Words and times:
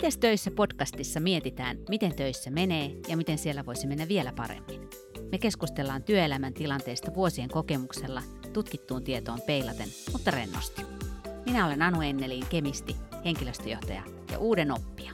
Mites 0.00 0.18
töissä 0.18 0.50
podcastissa 0.50 1.20
mietitään, 1.20 1.78
miten 1.88 2.16
töissä 2.16 2.50
menee 2.50 2.90
ja 3.08 3.16
miten 3.16 3.38
siellä 3.38 3.66
voisi 3.66 3.86
mennä 3.86 4.08
vielä 4.08 4.32
paremmin. 4.36 4.88
Me 5.32 5.38
keskustellaan 5.38 6.02
työelämän 6.02 6.54
tilanteesta 6.54 7.14
vuosien 7.14 7.48
kokemuksella, 7.48 8.22
tutkittuun 8.52 9.04
tietoon 9.04 9.40
peilaten, 9.46 9.88
mutta 10.12 10.30
rennosti. 10.30 10.82
Minä 11.46 11.66
olen 11.66 11.82
Anu 11.82 12.00
Ennelin 12.00 12.46
kemisti, 12.50 12.96
henkilöstöjohtaja 13.24 14.02
ja 14.32 14.38
uuden 14.38 14.72
oppija. 14.72 15.12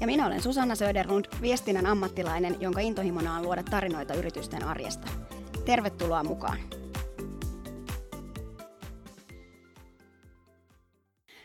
Ja 0.00 0.06
minä 0.06 0.26
olen 0.26 0.42
Susanna 0.42 0.74
Söderlund, 0.74 1.24
viestinnän 1.40 1.86
ammattilainen, 1.86 2.56
jonka 2.60 2.80
intohimona 2.80 3.36
on 3.36 3.42
luoda 3.42 3.62
tarinoita 3.62 4.14
yritysten 4.14 4.64
arjesta. 4.64 5.08
Tervetuloa 5.64 6.24
mukaan! 6.24 6.81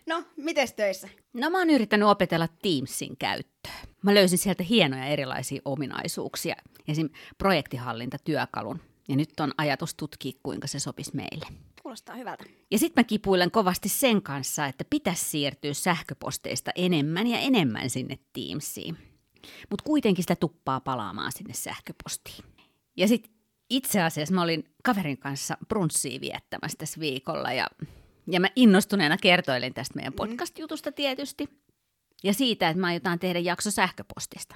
No, 0.07 0.23
miten 0.37 0.67
töissä? 0.75 1.09
No 1.33 1.49
mä 1.49 1.57
oon 1.57 1.69
yrittänyt 1.69 2.07
opetella 2.07 2.47
Teamsin 2.47 3.17
käyttöä. 3.17 3.73
Mä 4.03 4.13
löysin 4.13 4.37
sieltä 4.37 4.63
hienoja 4.63 5.05
erilaisia 5.05 5.61
ominaisuuksia, 5.65 6.55
esim. 6.87 7.09
projektihallintatyökalun. 7.37 8.81
Ja 9.07 9.15
nyt 9.15 9.39
on 9.39 9.53
ajatus 9.57 9.95
tutkia, 9.95 10.31
kuinka 10.43 10.67
se 10.67 10.79
sopisi 10.79 11.15
meille. 11.15 11.45
Kuulostaa 11.81 12.15
hyvältä. 12.15 12.43
Ja 12.71 12.79
sitten 12.79 13.03
mä 13.03 13.07
kipuilen 13.07 13.51
kovasti 13.51 13.89
sen 13.89 14.21
kanssa, 14.21 14.65
että 14.65 14.85
pitäisi 14.89 15.25
siirtyä 15.25 15.73
sähköposteista 15.73 16.71
enemmän 16.75 17.27
ja 17.27 17.39
enemmän 17.39 17.89
sinne 17.89 18.19
Teamsiin. 18.33 18.97
Mutta 19.69 19.83
kuitenkin 19.83 20.23
sitä 20.23 20.35
tuppaa 20.35 20.79
palaamaan 20.79 21.31
sinne 21.31 21.53
sähköpostiin. 21.53 22.45
Ja 22.97 23.07
sitten 23.07 23.31
itse 23.69 24.01
asiassa 24.01 24.35
mä 24.35 24.41
olin 24.41 24.63
kaverin 24.83 25.17
kanssa 25.17 25.57
brunssiin 25.67 26.21
viettämässä 26.21 26.77
tässä 26.77 26.99
viikolla 26.99 27.53
ja 27.53 27.67
ja 28.27 28.39
mä 28.39 28.47
innostuneena 28.55 29.17
kertoilin 29.17 29.73
tästä 29.73 29.95
meidän 29.95 30.13
mm. 30.13 30.17
podcast-jutusta 30.17 30.91
tietysti. 30.91 31.49
Ja 32.23 32.33
siitä, 32.33 32.69
että 32.69 32.81
mä 32.81 32.87
aiotaan 32.87 33.19
tehdä 33.19 33.39
jakso 33.39 33.71
sähköpostista. 33.71 34.55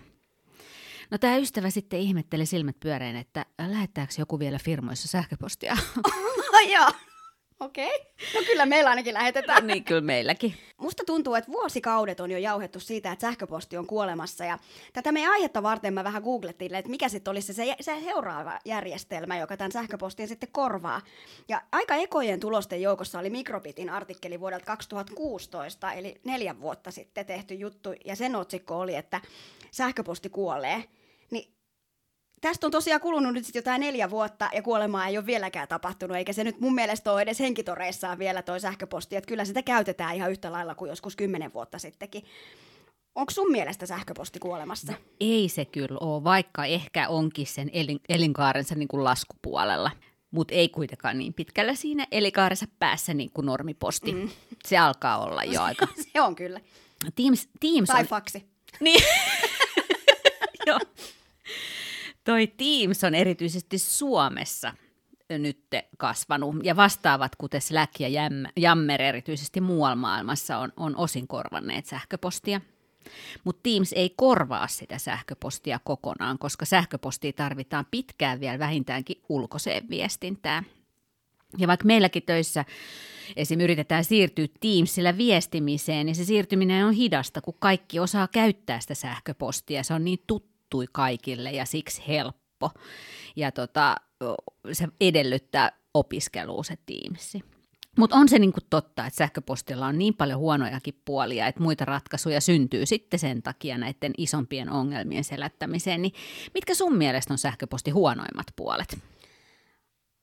No 1.11 1.17
tämä 1.17 1.37
ystävä 1.37 1.69
sitten 1.69 1.99
ihmetteli 1.99 2.45
silmät 2.45 2.79
pyöreen, 2.79 3.15
että 3.15 3.45
lähettääkö 3.67 4.13
joku 4.17 4.39
vielä 4.39 4.59
firmoissa 4.59 5.07
sähköpostia? 5.07 5.77
Oh, 6.53 6.69
joo. 6.69 6.91
Okei. 7.61 7.95
Okay. 7.95 8.31
No 8.35 8.41
kyllä 8.45 8.65
meillä 8.65 8.89
ainakin 8.89 9.13
lähetetään. 9.13 9.67
niin, 9.67 9.83
kyllä 9.83 10.01
meilläkin. 10.01 10.53
Musta 10.77 11.03
tuntuu, 11.05 11.35
että 11.35 11.51
vuosikaudet 11.51 12.19
on 12.19 12.31
jo 12.31 12.37
jauhettu 12.37 12.79
siitä, 12.79 13.11
että 13.11 13.27
sähköposti 13.27 13.77
on 13.77 13.87
kuolemassa. 13.87 14.45
Ja 14.45 14.59
tätä 14.93 15.11
meidän 15.11 15.31
aihetta 15.31 15.63
varten 15.63 15.93
mä 15.93 16.03
vähän 16.03 16.23
googlettiin, 16.23 16.75
että 16.75 16.91
mikä 16.91 17.09
sitten 17.09 17.31
olisi 17.31 17.53
se, 17.53 17.75
se 17.81 18.01
seuraava 18.03 18.59
järjestelmä, 18.65 19.37
joka 19.37 19.57
tämän 19.57 19.71
sähköpostin 19.71 20.27
sitten 20.27 20.49
korvaa. 20.51 21.01
Ja 21.47 21.61
aika 21.71 21.95
ekojen 21.95 22.39
tulosten 22.39 22.81
joukossa 22.81 23.19
oli 23.19 23.29
Microbitin 23.29 23.89
artikkeli 23.89 24.39
vuodelta 24.39 24.65
2016, 24.65 25.93
eli 25.93 26.15
neljän 26.23 26.61
vuotta 26.61 26.91
sitten 26.91 27.25
tehty 27.25 27.53
juttu. 27.53 27.93
Ja 28.05 28.15
sen 28.15 28.35
otsikko 28.35 28.79
oli, 28.79 28.95
että 28.95 29.21
sähköposti 29.71 30.29
kuolee. 30.29 30.83
Tästä 32.41 32.67
on 32.67 32.71
tosiaan 32.71 33.01
kulunut 33.01 33.33
nyt 33.33 33.55
jo 33.55 33.61
tämä 33.61 33.77
neljä 33.77 34.09
vuotta 34.09 34.49
ja 34.53 34.61
kuolemaa 34.61 35.07
ei 35.07 35.17
ole 35.17 35.25
vieläkään 35.25 35.67
tapahtunut, 35.67 36.17
eikä 36.17 36.33
se 36.33 36.43
nyt 36.43 36.59
mun 36.59 36.75
mielestä 36.75 37.11
ole 37.11 37.21
edes 37.21 37.39
henkitoreissaan 37.39 38.19
vielä 38.19 38.41
toi 38.41 38.59
sähköposti, 38.59 39.15
että 39.15 39.27
kyllä 39.27 39.45
sitä 39.45 39.61
käytetään 39.61 40.15
ihan 40.15 40.31
yhtä 40.31 40.51
lailla 40.51 40.75
kuin 40.75 40.89
joskus 40.89 41.15
kymmenen 41.15 41.53
vuotta 41.53 41.79
sittenkin. 41.79 42.25
Onko 43.15 43.31
sun 43.31 43.51
mielestä 43.51 43.85
sähköposti 43.85 44.39
kuolemassa? 44.39 44.91
No, 44.91 44.97
ei 45.19 45.49
se 45.49 45.65
kyllä 45.65 45.97
ole, 46.01 46.23
vaikka 46.23 46.65
ehkä 46.65 47.09
onkin 47.09 47.47
sen 47.47 47.69
elin, 47.73 47.99
elinkaarensa 48.09 48.75
niin 48.75 48.87
kuin 48.87 49.03
laskupuolella. 49.03 49.91
Mutta 50.31 50.55
ei 50.55 50.69
kuitenkaan 50.69 51.17
niin 51.17 51.33
pitkällä 51.33 51.75
siinä 51.75 52.07
elikaarensa 52.11 52.65
päässä 52.79 53.13
niin 53.13 53.31
kuin 53.33 53.45
normiposti. 53.45 54.11
Mm. 54.11 54.29
Se 54.67 54.77
alkaa 54.77 55.23
olla 55.25 55.43
jo 55.43 55.61
aika. 55.61 55.87
se 56.13 56.21
on 56.21 56.35
kyllä. 56.35 56.59
Teams, 57.15 57.49
Teams 57.59 57.87
tai 57.87 58.01
on... 58.01 58.07
faksi. 58.07 58.45
Niin. 58.79 59.03
Joo 60.67 60.79
toi 62.23 62.47
Teams 62.47 63.03
on 63.03 63.15
erityisesti 63.15 63.77
Suomessa 63.77 64.73
nyt 65.29 65.59
kasvanut 65.97 66.55
ja 66.63 66.75
vastaavat, 66.75 67.35
kuten 67.35 67.61
Slack 67.61 67.99
ja 67.99 68.29
Jammer 68.57 69.01
erityisesti 69.01 69.61
muualla 69.61 69.95
maailmassa 69.95 70.57
on, 70.57 70.73
on 70.77 70.95
osin 70.95 71.27
korvanneet 71.27 71.85
sähköpostia. 71.85 72.61
Mutta 73.43 73.59
Teams 73.63 73.93
ei 73.93 74.13
korvaa 74.15 74.67
sitä 74.67 74.97
sähköpostia 74.97 75.79
kokonaan, 75.83 76.39
koska 76.39 76.65
sähköpostia 76.65 77.33
tarvitaan 77.33 77.85
pitkään 77.91 78.39
vielä 78.39 78.59
vähintäänkin 78.59 79.21
ulkoiseen 79.29 79.89
viestintään. 79.89 80.65
Ja 81.57 81.67
vaikka 81.67 81.85
meilläkin 81.85 82.23
töissä 82.23 82.65
esim. 83.35 83.59
yritetään 83.59 84.03
siirtyä 84.03 84.47
Teamsillä 84.59 85.17
viestimiseen, 85.17 86.05
niin 86.05 86.15
se 86.15 86.25
siirtyminen 86.25 86.85
on 86.85 86.93
hidasta, 86.93 87.41
kun 87.41 87.55
kaikki 87.59 87.99
osaa 87.99 88.27
käyttää 88.27 88.79
sitä 88.79 88.95
sähköpostia. 88.95 89.83
Se 89.83 89.93
on 89.93 90.03
niin 90.03 90.23
tuttu 90.27 90.50
tuntui 90.71 90.87
kaikille 90.91 91.51
ja 91.51 91.65
siksi 91.65 92.03
helppo. 92.07 92.71
Ja 93.35 93.51
tota, 93.51 93.95
se 94.71 94.87
edellyttää 95.01 95.71
opiskelua 95.93 96.63
se 96.63 96.75
tiimissi. 96.85 97.41
Mutta 97.97 98.15
on 98.15 98.29
se 98.29 98.39
niinku 98.39 98.59
totta, 98.69 99.05
että 99.05 99.17
sähköpostilla 99.17 99.87
on 99.87 99.97
niin 99.97 100.13
paljon 100.13 100.39
huonojakin 100.39 101.01
puolia, 101.05 101.47
että 101.47 101.61
muita 101.61 101.85
ratkaisuja 101.85 102.41
syntyy 102.41 102.85
sitten 102.85 103.19
sen 103.19 103.41
takia 103.41 103.77
näiden 103.77 104.13
isompien 104.17 104.69
ongelmien 104.69 105.23
selättämiseen. 105.23 106.01
Niin 106.01 106.13
mitkä 106.53 106.75
sun 106.75 106.97
mielestä 106.97 107.33
on 107.33 107.37
sähköposti 107.37 107.91
huonoimmat 107.91 108.47
puolet? 108.55 108.97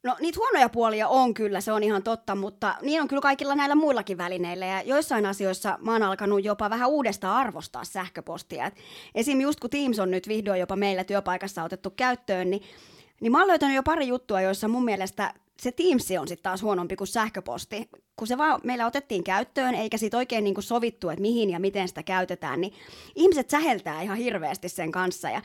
No 0.03 0.17
niitä 0.21 0.39
huonoja 0.39 0.69
puolia 0.69 1.09
on 1.09 1.35
kyllä, 1.35 1.61
se 1.61 1.73
on 1.73 1.83
ihan 1.83 2.03
totta, 2.03 2.35
mutta 2.35 2.75
niin 2.83 3.03
on 3.03 3.09
kyllä 3.09 3.23
kaikilla 3.23 3.55
näillä 3.55 3.75
muillakin 3.75 4.19
välineillä. 4.19 4.67
Ja 4.67 4.83
joissain 4.83 5.27
asioissa 5.27 5.79
mä 5.81 5.93
oon 5.93 6.03
alkanut 6.03 6.45
jopa 6.45 6.71
vähän 6.71 6.89
uudestaan 6.89 7.37
arvostaa 7.37 7.85
sähköpostia. 7.85 8.67
Et 8.67 8.75
esim. 9.15 9.41
just 9.41 9.61
kun 9.61 9.71
Teams 9.71 9.99
on 9.99 10.11
nyt 10.11 10.29
vihdoin 10.29 10.61
jopa 10.61 10.77
meillä 10.77 11.05
työpaikassa 11.05 11.65
otettu 11.65 11.91
käyttöön, 11.91 12.51
niin, 12.51 12.63
niin 13.21 13.33
mä 13.33 13.39
oon 13.39 13.49
löytänyt 13.49 13.77
jo 13.77 13.83
pari 13.83 14.09
juttua, 14.09 14.41
joissa 14.41 14.69
mun 14.69 14.85
mielestä 14.85 15.35
se 15.61 15.73
Teams 15.73 16.11
on 16.21 16.29
sitten 16.29 16.43
taas 16.43 16.63
huonompi 16.63 16.97
kuin 16.97 17.09
sähköposti. 17.09 17.89
Kun 18.17 18.27
se 18.27 18.39
vaan 18.39 18.61
meillä 18.65 18.87
otettiin 18.87 19.25
käyttöön, 19.25 19.75
eikä 19.75 19.99
siitä 19.99 20.17
oikein 20.17 20.45
niin 20.45 20.55
kuin 20.55 20.65
sovittu, 20.65 21.09
että 21.09 21.23
mihin 21.23 21.51
ja 21.51 21.61
miten 21.61 21.89
sitä 21.89 22.03
käytetään, 22.03 22.61
niin 22.61 22.73
ihmiset 23.15 23.51
säheltää 23.51 24.03
ihan 24.03 24.17
hirveästi 24.17 24.69
sen 24.69 24.93
kanssa. 24.93 25.31
Ja 25.31 25.43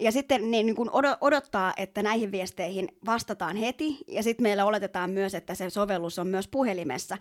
ja 0.00 0.12
sitten 0.12 0.50
niin, 0.50 0.66
niin 0.66 0.76
kuin 0.76 0.90
odottaa, 1.20 1.74
että 1.76 2.02
näihin 2.02 2.32
viesteihin 2.32 2.88
vastataan 3.06 3.56
heti, 3.56 3.98
ja 4.08 4.22
sitten 4.22 4.42
meillä 4.42 4.64
oletetaan 4.64 5.10
myös, 5.10 5.34
että 5.34 5.54
se 5.54 5.70
sovellus 5.70 6.18
on 6.18 6.26
myös 6.26 6.48
puhelimessa, 6.48 7.18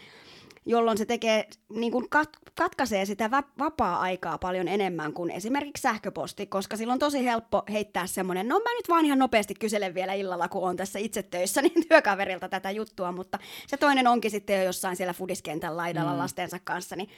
jolloin 0.65 0.97
se 0.97 1.05
tekee, 1.05 1.47
niin 1.69 1.91
kuin 1.91 2.05
kat- 2.05 2.51
katkaisee 2.55 3.05
sitä 3.05 3.31
vapaa-aikaa 3.59 4.37
paljon 4.37 4.67
enemmän 4.67 5.13
kuin 5.13 5.31
esimerkiksi 5.31 5.81
sähköposti, 5.81 6.45
koska 6.45 6.77
silloin 6.77 6.95
on 6.95 6.99
tosi 6.99 7.25
helppo 7.25 7.63
heittää 7.71 8.07
semmoinen, 8.07 8.47
no 8.47 8.59
mä 8.59 8.75
nyt 8.75 8.89
vaan 8.89 9.05
ihan 9.05 9.19
nopeasti 9.19 9.53
kyselen 9.53 9.93
vielä 9.93 10.13
illalla, 10.13 10.47
kun 10.47 10.69
on 10.69 10.77
tässä 10.77 10.99
itse 10.99 11.23
töissä, 11.23 11.61
niin 11.63 11.87
työkaverilta 11.89 12.49
tätä 12.49 12.71
juttua, 12.71 13.11
mutta 13.11 13.39
se 13.67 13.77
toinen 13.77 14.07
onkin 14.07 14.31
sitten 14.31 14.57
jo 14.57 14.63
jossain 14.63 14.95
siellä 14.95 15.13
fudiskentän 15.13 15.77
laidalla 15.77 16.13
mm. 16.13 16.17
lastensa 16.17 16.59
kanssa, 16.63 16.95
niin 16.95 17.09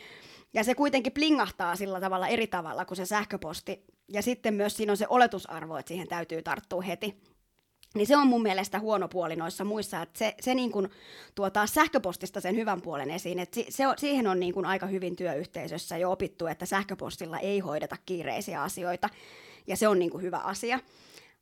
ja 0.53 0.63
se 0.63 0.75
kuitenkin 0.75 1.13
plingahtaa 1.13 1.75
sillä 1.75 1.99
tavalla 1.99 2.27
eri 2.27 2.47
tavalla 2.47 2.85
kuin 2.85 2.97
se 2.97 3.05
sähköposti. 3.05 3.83
Ja 4.07 4.21
sitten 4.21 4.53
myös 4.53 4.77
siinä 4.77 4.93
on 4.93 4.97
se 4.97 5.05
oletusarvo, 5.09 5.77
että 5.77 5.87
siihen 5.87 6.07
täytyy 6.07 6.41
tarttua 6.41 6.81
heti. 6.81 7.21
Niin 7.95 8.07
se 8.07 8.17
on 8.17 8.27
mun 8.27 8.41
mielestä 8.41 8.79
huono 8.79 9.07
puoli 9.07 9.35
noissa 9.35 9.63
muissa, 9.63 10.01
että 10.01 10.19
se, 10.19 10.35
se 10.41 10.55
niin 10.55 10.71
kuin 10.71 10.89
tuo 11.35 11.49
taas 11.49 11.73
sähköpostista 11.73 12.41
sen 12.41 12.55
hyvän 12.55 12.81
puolen 12.81 13.11
esiin, 13.11 13.39
että 13.39 13.61
se, 13.69 13.83
siihen 13.97 14.27
on 14.27 14.39
niin 14.39 14.53
kuin 14.53 14.65
aika 14.65 14.85
hyvin 14.85 15.15
työyhteisössä 15.15 15.97
jo 15.97 16.11
opittu, 16.11 16.47
että 16.47 16.65
sähköpostilla 16.65 17.39
ei 17.39 17.59
hoideta 17.59 17.97
kiireisiä 18.05 18.63
asioita, 18.63 19.09
ja 19.67 19.77
se 19.77 19.87
on 19.87 19.99
niin 19.99 20.11
kuin 20.11 20.23
hyvä 20.23 20.37
asia. 20.37 20.79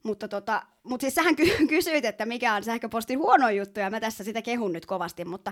Mutta 0.03 0.27
tota, 0.27 0.63
mut 0.83 1.01
siis 1.01 1.15
sähän 1.15 1.35
ky- 1.35 1.67
kysyit, 1.69 2.05
että 2.05 2.25
mikä 2.25 2.55
on 2.55 2.63
sähköpostin 2.63 3.19
huono 3.19 3.49
juttu, 3.49 3.79
ja 3.79 3.89
mä 3.89 3.99
tässä 3.99 4.23
sitä 4.23 4.41
kehun 4.41 4.73
nyt 4.73 4.85
kovasti, 4.85 5.25
mutta 5.25 5.51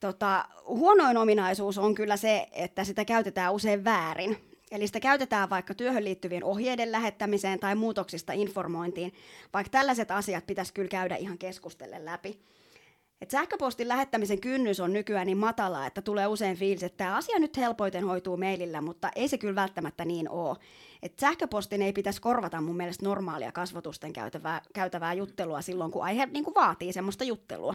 Tota, 0.00 0.44
huonoin 0.66 1.16
ominaisuus 1.16 1.78
on 1.78 1.94
kyllä 1.94 2.16
se, 2.16 2.46
että 2.52 2.84
sitä 2.84 3.04
käytetään 3.04 3.52
usein 3.52 3.84
väärin. 3.84 4.57
Eli 4.70 4.86
sitä 4.86 5.00
käytetään 5.00 5.50
vaikka 5.50 5.74
työhön 5.74 6.04
liittyvien 6.04 6.44
ohjeiden 6.44 6.92
lähettämiseen 6.92 7.58
tai 7.58 7.74
muutoksista 7.74 8.32
informointiin, 8.32 9.12
vaikka 9.52 9.70
tällaiset 9.70 10.10
asiat 10.10 10.46
pitäisi 10.46 10.74
kyllä 10.74 10.88
käydä 10.88 11.16
ihan 11.16 11.38
keskustellen 11.38 12.04
läpi. 12.04 12.40
Et 13.20 13.30
sähköpostin 13.30 13.88
lähettämisen 13.88 14.40
kynnys 14.40 14.80
on 14.80 14.92
nykyään 14.92 15.26
niin 15.26 15.38
matala, 15.38 15.86
että 15.86 16.02
tulee 16.02 16.26
usein 16.26 16.56
fiilis, 16.56 16.82
että 16.82 16.96
tämä 16.96 17.16
asia 17.16 17.38
nyt 17.38 17.56
helpoiten 17.56 18.04
hoituu 18.04 18.36
mailillä, 18.36 18.80
mutta 18.80 19.10
ei 19.16 19.28
se 19.28 19.38
kyllä 19.38 19.54
välttämättä 19.54 20.04
niin 20.04 20.30
ole. 20.30 20.56
Et 21.02 21.18
sähköpostin 21.18 21.82
ei 21.82 21.92
pitäisi 21.92 22.20
korvata 22.20 22.60
mun 22.60 22.76
mielestä 22.76 23.04
normaalia 23.04 23.52
kasvotusten 23.52 24.12
käytävää, 24.12 24.62
käytävää 24.74 25.14
juttelua 25.14 25.62
silloin, 25.62 25.90
kun 25.90 26.04
aihe 26.04 26.26
niin 26.26 26.44
kuin 26.44 26.54
vaatii 26.54 26.92
semmoista 26.92 27.24
juttelua. 27.24 27.72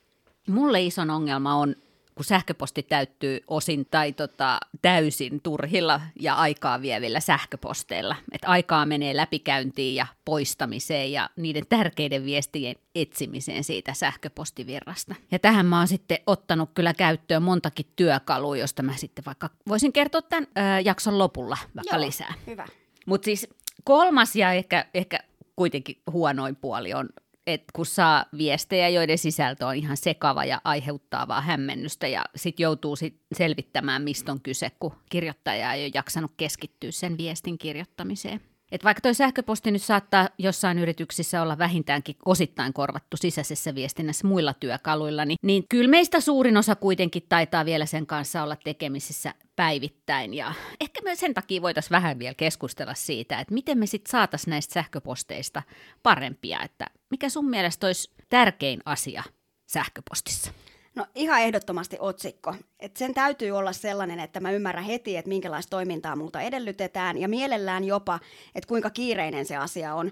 Mulle 0.48 0.82
ison 0.82 1.10
ongelma 1.10 1.56
on 1.56 1.76
kun 2.16 2.26
sähköposti 2.26 2.84
täyttyy 2.84 3.40
osin 3.48 3.86
tai 3.92 4.14
tota, 4.14 4.60
täysin 4.82 5.42
turhilla 5.42 6.02
ja 6.20 6.36
aikaa 6.36 6.82
vievillä 6.82 7.20
sähköposteilla. 7.20 8.16
Että 8.32 8.48
aikaa 8.48 8.86
menee 8.86 9.16
läpikäyntiin 9.16 9.96
ja 9.96 10.08
poistamiseen 10.26 11.12
ja 11.12 11.30
niiden 11.36 11.64
tärkeiden 11.70 12.26
viestien 12.26 12.76
etsimiseen 12.96 13.64
siitä 13.64 13.94
sähköpostivirrasta. 13.94 15.16
Ja 15.32 15.40
tähän 15.40 15.66
mä 15.66 15.78
oon 15.78 15.88
sitten 15.88 16.18
ottanut 16.28 16.70
kyllä 16.74 16.94
käyttöön 16.94 17.44
montakin 17.44 17.86
työkalua, 17.96 18.58
josta 18.58 18.84
mä 18.84 18.98
sitten 18.98 19.26
vaikka 19.26 19.50
voisin 19.68 19.94
kertoa 19.94 20.22
tämän 20.22 20.48
ää, 20.56 20.80
jakson 20.80 21.18
lopulla 21.18 21.58
vaikka 21.76 21.96
Joo, 21.96 22.06
lisää. 22.06 22.34
Hyvä. 22.48 22.68
Mutta 23.06 23.26
siis 23.26 23.48
kolmas 23.84 24.36
ja 24.36 24.54
ehkä, 24.54 24.86
ehkä 24.94 25.20
kuitenkin 25.56 25.98
huonoin 26.12 26.56
puoli 26.56 26.94
on, 26.94 27.10
että 27.48 27.72
kun 27.74 27.86
saa 27.86 28.26
viestejä, 28.38 28.90
joiden 28.90 29.18
sisältö 29.18 29.68
on 29.68 29.76
ihan 29.76 29.98
sekava 29.98 30.46
ja 30.46 30.62
aiheuttaa 30.64 31.28
vaan 31.28 31.44
hämmennystä 31.44 32.08
ja 32.08 32.26
sitten 32.36 32.64
joutuu 32.64 32.96
sit 32.96 33.22
selvittämään, 33.34 34.02
mistä 34.02 34.32
on 34.32 34.42
kyse, 34.42 34.72
kun 34.80 34.94
kirjoittaja 35.10 35.74
ei 35.74 35.86
ole 35.86 35.92
jaksanut 35.94 36.32
keskittyä 36.38 36.92
sen 36.92 37.18
viestin 37.18 37.58
kirjoittamiseen. 37.58 38.42
Et 38.74 38.84
vaikka 38.84 39.02
tuo 39.02 39.14
sähköposti 39.14 39.72
nyt 39.72 39.82
saattaa 39.82 40.30
jossain 40.38 40.80
yrityksissä 40.80 41.42
olla 41.42 41.58
vähintäänkin 41.58 42.16
osittain 42.26 42.74
korvattu 42.74 43.18
sisäisessä 43.18 43.76
viestinnässä 43.76 44.28
muilla 44.28 44.54
työkaluilla, 44.54 45.26
niin, 45.26 45.38
niin 45.42 45.64
kyllä 45.70 45.90
meistä 45.90 46.20
suurin 46.20 46.58
osa 46.58 46.76
kuitenkin 46.76 47.24
taitaa 47.30 47.66
vielä 47.66 47.86
sen 47.86 48.06
kanssa 48.06 48.44
olla 48.44 48.56
tekemisissä 48.56 49.34
päivittäin. 49.56 50.34
Ja 50.34 50.54
ehkä 50.82 51.02
me 51.04 51.16
sen 51.16 51.34
takia 51.34 51.62
voitaisiin 51.62 51.92
vähän 51.92 52.20
vielä 52.20 52.34
keskustella 52.34 52.94
siitä, 52.94 53.40
että 53.40 53.54
miten 53.54 53.78
me 53.78 53.86
sitten 53.86 54.12
saataisiin 54.12 54.52
näistä 54.52 54.74
sähköposteista 54.74 55.64
parempia, 56.04 56.62
että 56.64 56.86
mikä 57.14 57.30
sun 57.30 57.50
mielestä 57.50 57.88
olisi 57.88 58.12
tärkein 58.30 58.80
asia 58.86 59.24
sähköpostissa? 59.66 60.52
No 60.96 61.06
ihan 61.16 61.42
ehdottomasti 61.42 61.98
otsikko. 62.00 62.56
Et 62.80 62.98
sen 62.98 63.14
täytyy 63.14 63.52
olla 63.52 63.74
sellainen, 63.74 64.20
että 64.20 64.40
mä 64.40 64.52
ymmärrän 64.52 64.84
heti, 64.84 65.18
että 65.18 65.30
minkälaista 65.30 65.70
toimintaa 65.70 66.16
multa 66.16 66.42
edellytetään 66.42 67.18
ja 67.18 67.28
mielellään 67.28 67.84
jopa, 67.84 68.20
että 68.56 68.68
kuinka 68.68 68.90
kiireinen 68.90 69.46
se 69.46 69.56
asia 69.56 69.96
on. 69.96 70.12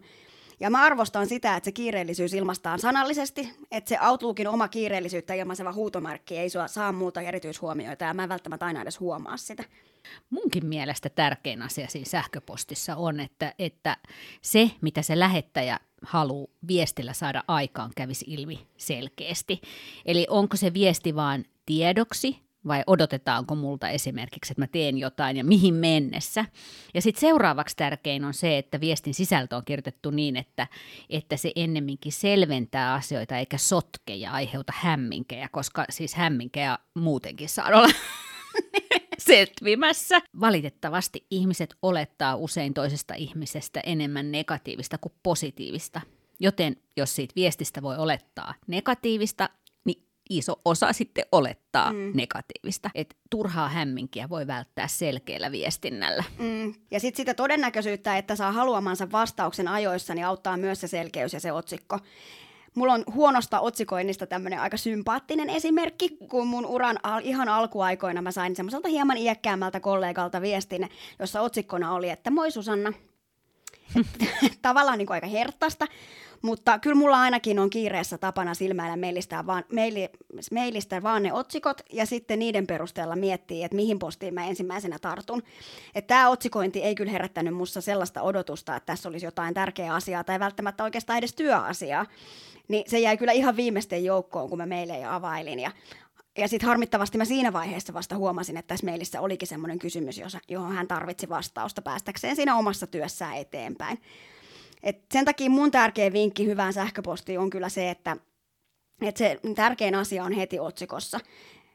Ja 0.60 0.70
mä 0.70 0.84
arvostan 0.84 1.28
sitä, 1.28 1.56
että 1.56 1.66
se 1.66 1.72
kiireellisyys 1.72 2.34
ilmastaan 2.34 2.80
sanallisesti, 2.80 3.54
että 3.72 3.90
se 3.90 3.98
Outlookin 4.02 4.48
oma 4.48 4.68
kiireellisyyttä 4.68 5.34
ilmaiseva 5.34 5.74
huutomarkki 5.74 6.38
ei 6.38 6.50
sua 6.50 6.68
saa 6.68 6.92
muuta 6.92 7.22
erityishuomioita 7.22 8.06
ja 8.06 8.14
mä 8.14 8.24
en 8.24 8.30
välttämättä 8.30 8.66
aina 8.66 8.82
edes 8.82 9.00
huomaa 9.00 9.38
sitä. 9.38 9.64
Munkin 10.30 10.66
mielestä 10.66 11.10
tärkein 11.10 11.62
asia 11.62 11.88
siinä 11.88 12.10
sähköpostissa 12.10 12.96
on, 12.96 13.20
että, 13.20 13.54
että 13.60 13.98
se, 14.42 14.72
mitä 14.82 15.02
se 15.02 15.20
lähettäjä 15.20 15.80
haluaa 16.02 16.48
viestillä 16.68 17.14
saada 17.14 17.44
aikaan, 17.48 17.92
kävisi 17.96 18.26
ilmi 18.28 18.68
selkeästi. 18.78 19.62
Eli 20.06 20.28
onko 20.30 20.58
se 20.58 20.74
viesti 20.74 21.16
vain 21.16 21.46
tiedoksi 21.66 22.40
vai 22.68 22.84
odotetaanko 22.88 23.56
multa 23.56 23.90
esimerkiksi, 23.90 24.54
että 24.54 24.62
mä 24.62 24.68
teen 24.68 24.98
jotain 24.98 25.38
ja 25.38 25.44
mihin 25.44 25.74
mennessä. 25.74 26.46
Ja 26.94 27.02
sitten 27.02 27.22
seuraavaksi 27.22 27.76
tärkein 27.76 28.26
on 28.26 28.34
se, 28.34 28.58
että 28.58 28.80
viestin 28.80 29.14
sisältö 29.14 29.56
on 29.56 29.66
kirjoitettu 29.66 30.10
niin, 30.10 30.38
että, 30.38 30.68
että 31.10 31.38
se 31.38 31.52
ennemminkin 31.56 32.12
selventää 32.12 32.94
asioita 32.94 33.38
eikä 33.38 33.58
sotke 33.58 34.16
ja 34.16 34.32
aiheuta 34.32 34.74
hämminkejä, 34.76 35.50
koska 35.52 35.86
siis 35.90 36.16
hämminkejä 36.16 36.78
muutenkin 36.94 37.50
saa 37.50 37.68
olla 37.68 37.88
setvimässä. 39.36 40.22
Valitettavasti 40.40 41.26
ihmiset 41.32 41.76
olettaa 41.82 42.36
usein 42.36 42.74
toisesta 42.74 43.14
ihmisestä 43.14 43.80
enemmän 43.86 44.32
negatiivista 44.32 44.98
kuin 44.98 45.14
positiivista. 45.24 46.02
Joten 46.40 46.78
jos 46.98 47.16
siitä 47.16 47.34
viestistä 47.36 47.82
voi 47.82 47.98
olettaa 47.98 48.54
negatiivista, 48.68 49.50
niin 49.86 50.04
iso 50.30 50.62
osa 50.66 50.94
sitten 50.94 51.26
olettaa 51.32 51.94
mm. 51.94 52.12
negatiivista. 52.14 52.90
Et 52.96 53.18
turhaa 53.30 53.70
hämminkiä 53.70 54.30
voi 54.30 54.48
välttää 54.48 54.88
selkeällä 54.88 55.52
viestinnällä. 55.52 56.24
Mm. 56.40 56.74
Ja 56.92 57.00
sitten 57.00 57.18
sitä 57.18 57.34
todennäköisyyttä, 57.34 58.18
että 58.18 58.36
saa 58.36 58.52
haluamansa 58.52 59.12
vastauksen 59.12 59.68
ajoissa, 59.68 60.16
niin 60.16 60.26
auttaa 60.26 60.58
myös 60.58 60.82
se 60.82 60.88
selkeys 60.88 61.34
ja 61.34 61.40
se 61.40 61.52
otsikko. 61.52 62.00
Mulla 62.76 62.94
on 62.94 63.04
huonosta 63.14 63.60
otsikoinnista 63.60 64.28
tämmöinen 64.28 64.60
aika 64.60 64.78
sympaattinen 64.78 65.50
esimerkki, 65.50 66.18
kun 66.30 66.48
mun 66.48 66.66
uran 66.66 66.98
al- 67.04 67.22
ihan 67.24 67.50
alkuaikoina 67.50 68.22
mä 68.22 68.32
sain 68.32 68.56
semmoiselta 68.56 68.90
hieman 68.90 69.18
iäkkäämmältä 69.18 69.80
kollegalta 69.80 70.42
viestin, 70.42 70.90
jossa 71.20 71.42
otsikkona 71.42 71.94
oli, 71.94 72.10
että 72.10 72.32
moi 72.32 72.52
Susanna. 72.52 72.94
Tavallaan 74.62 74.98
niin 74.98 75.06
kuin 75.06 75.16
aika 75.16 75.28
herttasta, 75.28 75.88
mutta 76.42 76.80
kyllä 76.80 76.96
mulla 76.96 77.22
ainakin 77.22 77.60
on 77.60 77.70
kiireessä 77.70 78.18
tapana 78.18 78.54
silmäillä 78.54 78.96
meilistä 78.96 79.46
vaan, 79.46 79.64
meili, 79.72 80.10
meilistä 80.52 81.04
vaan 81.04 81.24
ne 81.24 81.34
otsikot 81.34 81.82
ja 81.94 82.06
sitten 82.06 82.40
niiden 82.40 82.68
perusteella 82.68 83.16
miettii, 83.16 83.64
että 83.64 83.76
mihin 83.76 84.00
postiin 84.00 84.34
mä 84.34 84.48
ensimmäisenä 84.48 85.00
tartun. 85.00 85.44
Tämä 86.08 86.30
otsikointi 86.30 86.84
ei 86.84 86.96
kyllä 86.96 87.12
herättänyt 87.12 87.54
musta 87.54 87.82
sellaista 87.82 88.22
odotusta, 88.22 88.76
että 88.76 88.86
tässä 88.86 89.10
olisi 89.10 89.26
jotain 89.26 89.54
tärkeää 89.54 89.96
asiaa 89.96 90.24
tai 90.24 90.40
välttämättä 90.40 90.84
oikeastaan 90.84 91.20
edes 91.20 91.34
työasiaa. 91.34 92.06
Niin 92.72 92.84
se 92.88 93.00
jäi 93.00 93.18
kyllä 93.18 93.32
ihan 93.32 93.58
viimeisten 93.58 94.04
joukkoon, 94.04 94.50
kun 94.50 94.58
mä 94.58 94.66
meille 94.66 95.00
jo 95.00 95.10
availin. 95.10 95.60
Ja 95.60 95.72
ja 96.38 96.48
sitten 96.48 96.68
harmittavasti 96.68 97.18
mä 97.18 97.26
siinä 97.26 97.54
vaiheessa 97.54 97.94
vasta 97.94 98.16
huomasin, 98.16 98.58
että 98.58 98.68
tässä 98.68 98.86
mailissa 98.86 99.22
olikin 99.22 99.48
semmoinen 99.48 99.80
kysymys, 99.80 100.22
johon 100.48 100.76
hän 100.76 100.88
tarvitsi 100.88 101.30
vastausta 101.30 101.82
päästäkseen 101.82 102.36
siinä 102.36 102.56
omassa 102.56 102.88
työssään 102.88 103.38
eteenpäin. 103.38 104.02
Et 104.84 105.06
sen 105.14 105.26
takia 105.26 105.50
mun 105.50 105.72
tärkeä 105.72 106.14
vinkki 106.14 106.46
hyvään 106.46 106.74
sähköpostiin 106.74 107.40
on 107.40 107.50
kyllä 107.50 107.70
se, 107.70 107.90
että, 107.90 108.18
että 109.02 109.20
se 109.20 109.40
tärkein 109.56 109.96
asia 109.96 110.24
on 110.24 110.32
heti 110.32 110.60
otsikossa. 110.60 111.20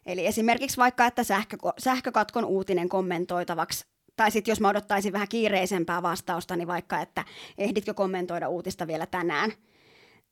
Eli 0.07 0.27
esimerkiksi 0.27 0.77
vaikka, 0.77 1.07
että 1.07 1.25
sähkö, 1.25 1.57
sähkökatkon 1.79 2.45
uutinen 2.45 2.89
kommentoitavaksi 2.89 3.87
tai 4.17 4.31
sitten 4.31 4.53
jos 4.53 4.61
mä 4.61 4.69
odottaisin 4.69 5.13
vähän 5.13 5.29
kiireisempää 5.29 6.03
vastausta, 6.03 6.57
niin 6.57 6.69
vaikka, 6.69 7.01
että 7.01 7.25
ehditkö 7.59 7.95
kommentoida 7.95 8.49
uutista 8.49 8.87
vielä 8.87 9.07
tänään– 9.07 9.53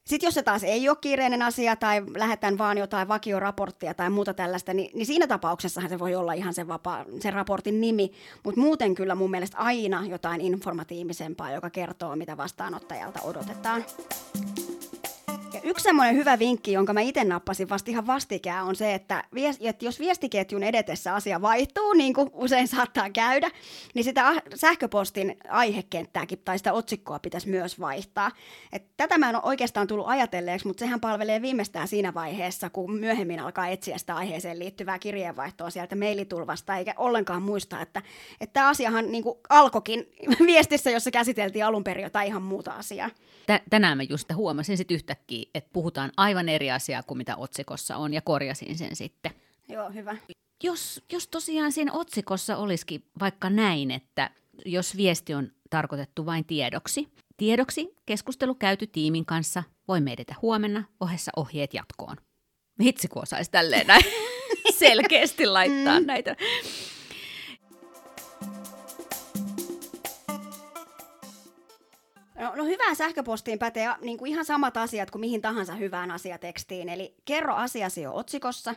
sitten 0.06 0.26
jos 0.26 0.34
se 0.34 0.42
taas 0.42 0.64
ei 0.64 0.88
ole 0.88 0.96
kiireinen 1.00 1.42
asia 1.42 1.76
tai 1.76 2.02
lähetän 2.16 2.58
vaan 2.58 2.78
jotain 2.78 3.08
vakioraporttia 3.08 3.94
tai 3.94 4.10
muuta 4.10 4.34
tällaista, 4.34 4.74
niin, 4.74 4.90
niin 4.94 5.06
siinä 5.06 5.26
tapauksessahan 5.26 5.90
se 5.90 5.98
voi 5.98 6.14
olla 6.14 6.32
ihan 6.32 6.54
sen, 6.54 6.68
vapaa, 6.68 7.04
sen 7.20 7.32
raportin 7.32 7.80
nimi. 7.80 8.12
Mutta 8.44 8.60
muuten 8.60 8.94
kyllä 8.94 9.14
mun 9.14 9.30
mielestä 9.30 9.56
aina 9.56 10.06
jotain 10.06 10.40
informatiivisempaa, 10.40 11.52
joka 11.52 11.70
kertoo, 11.70 12.16
mitä 12.16 12.36
vastaanottajalta 12.36 13.20
odotetaan. 13.22 13.84
Yksi 15.66 15.82
semmoinen 15.82 16.16
hyvä 16.16 16.38
vinkki, 16.38 16.72
jonka 16.72 16.92
mä 16.92 17.00
itse 17.00 17.24
nappasin 17.24 17.68
vasta 17.68 17.90
ihan 17.90 18.06
vastikään, 18.06 18.64
on 18.64 18.76
se, 18.76 18.94
että, 18.94 19.24
että 19.60 19.84
jos 19.84 20.00
viestiketjun 20.00 20.62
edetessä 20.62 21.14
asia 21.14 21.42
vaihtuu, 21.42 21.92
niin 21.92 22.14
kuin 22.14 22.30
usein 22.32 22.68
saattaa 22.68 23.10
käydä, 23.10 23.50
niin 23.94 24.04
sitä 24.04 24.42
sähköpostin 24.54 25.36
aihekenttääkin 25.48 26.38
tai 26.44 26.58
sitä 26.58 26.72
otsikkoa 26.72 27.18
pitäisi 27.18 27.48
myös 27.48 27.80
vaihtaa. 27.80 28.30
Et 28.72 28.84
tätä 28.96 29.18
mä 29.18 29.28
en 29.28 29.36
ole 29.36 29.44
oikeastaan 29.44 29.86
tullut 29.86 30.08
ajatelleeksi, 30.08 30.66
mutta 30.66 30.80
sehän 30.80 31.00
palvelee 31.00 31.42
viimeistään 31.42 31.88
siinä 31.88 32.14
vaiheessa, 32.14 32.70
kun 32.70 32.92
myöhemmin 32.92 33.40
alkaa 33.40 33.68
etsiä 33.68 33.98
sitä 33.98 34.16
aiheeseen 34.16 34.58
liittyvää 34.58 34.98
kirjeenvaihtoa 34.98 35.70
sieltä 35.70 35.96
mailitulvasta, 35.96 36.76
eikä 36.76 36.94
ollenkaan 36.96 37.42
muista, 37.42 37.80
että, 37.80 38.02
että 38.40 38.52
tämä 38.52 38.68
asiahan 38.68 39.12
niin 39.12 39.22
kuin 39.22 39.38
alkoikin 39.48 40.08
viestissä, 40.46 40.90
jossa 40.90 41.10
käsiteltiin 41.10 41.64
alun 41.64 41.84
perin 41.84 42.04
jotain 42.04 42.28
ihan 42.28 42.42
muuta 42.42 42.72
asiaa. 42.72 43.10
Tänään 43.70 43.96
mä 43.96 44.02
just 44.02 44.34
huomasin 44.34 44.76
sitten 44.76 44.94
yhtäkkiä, 44.94 45.46
että 45.54 45.70
puhutaan 45.72 46.12
aivan 46.16 46.48
eri 46.48 46.70
asiaa 46.70 47.02
kuin 47.02 47.18
mitä 47.18 47.36
otsikossa 47.36 47.96
on 47.96 48.14
ja 48.14 48.20
korjasin 48.20 48.78
sen 48.78 48.96
sitten. 48.96 49.32
Joo, 49.68 49.90
hyvä. 49.90 50.16
Jos, 50.62 51.02
jos 51.12 51.28
tosiaan 51.28 51.72
siinä 51.72 51.92
otsikossa 51.92 52.56
olisikin 52.56 53.04
vaikka 53.20 53.50
näin, 53.50 53.90
että 53.90 54.30
jos 54.64 54.96
viesti 54.96 55.34
on 55.34 55.52
tarkoitettu 55.70 56.26
vain 56.26 56.44
tiedoksi, 56.44 57.08
tiedoksi 57.36 57.94
keskustelu 58.06 58.54
käyty 58.54 58.86
tiimin 58.86 59.26
kanssa, 59.26 59.62
voi 59.88 60.00
edetä 60.12 60.34
huomenna, 60.42 60.84
ohessa 61.00 61.32
ohjeet 61.36 61.74
jatkoon. 61.74 62.16
Vitsi, 62.78 63.08
kun 63.08 63.22
osaisi 63.22 63.50
tälleen 63.50 63.86
näin 63.86 64.04
selkeästi 64.78 65.46
laittaa 65.46 66.00
mm. 66.00 66.06
näitä 66.06 66.36
No, 72.56 72.64
hyvään 72.64 72.96
sähköpostiin 72.96 73.58
pätee 73.58 73.88
niin 74.00 74.18
kuin 74.18 74.30
ihan 74.30 74.44
samat 74.44 74.76
asiat 74.76 75.10
kuin 75.10 75.20
mihin 75.20 75.42
tahansa 75.42 75.74
hyvään 75.74 76.10
asiatekstiin. 76.10 76.88
Eli 76.88 77.14
kerro 77.24 77.54
asiasi 77.54 78.02
jo 78.02 78.14
otsikossa. 78.14 78.74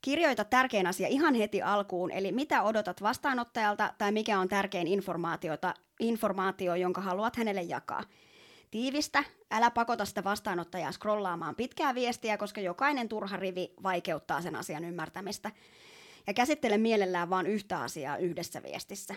Kirjoita 0.00 0.44
tärkein 0.44 0.86
asia 0.86 1.08
ihan 1.08 1.34
heti 1.34 1.62
alkuun, 1.62 2.10
eli 2.10 2.32
mitä 2.32 2.62
odotat 2.62 3.02
vastaanottajalta 3.02 3.94
tai 3.98 4.12
mikä 4.12 4.38
on 4.38 4.48
tärkein 4.48 4.86
informaatiota, 4.86 5.74
informaatio, 6.00 6.74
jonka 6.74 7.00
haluat 7.00 7.36
hänelle 7.36 7.62
jakaa. 7.62 8.02
Tiivistä, 8.70 9.24
älä 9.50 9.70
pakota 9.70 10.04
sitä 10.04 10.24
vastaanottajaa 10.24 10.92
scrollaamaan 10.92 11.54
pitkää 11.54 11.94
viestiä, 11.94 12.36
koska 12.36 12.60
jokainen 12.60 13.08
turha 13.08 13.36
rivi 13.36 13.72
vaikeuttaa 13.82 14.42
sen 14.42 14.56
asian 14.56 14.84
ymmärtämistä. 14.84 15.50
Ja 16.26 16.34
käsittele 16.34 16.78
mielellään 16.78 17.30
vain 17.30 17.46
yhtä 17.46 17.80
asiaa 17.80 18.16
yhdessä 18.16 18.62
viestissä. 18.62 19.14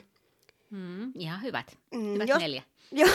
Mm, 0.70 1.12
ihan 1.16 1.42
hyvät. 1.42 1.78
Mm, 1.94 2.14
hyvät 2.14 2.30
jos, 2.30 2.42
neljä. 2.42 2.64
Jo, 2.92 3.08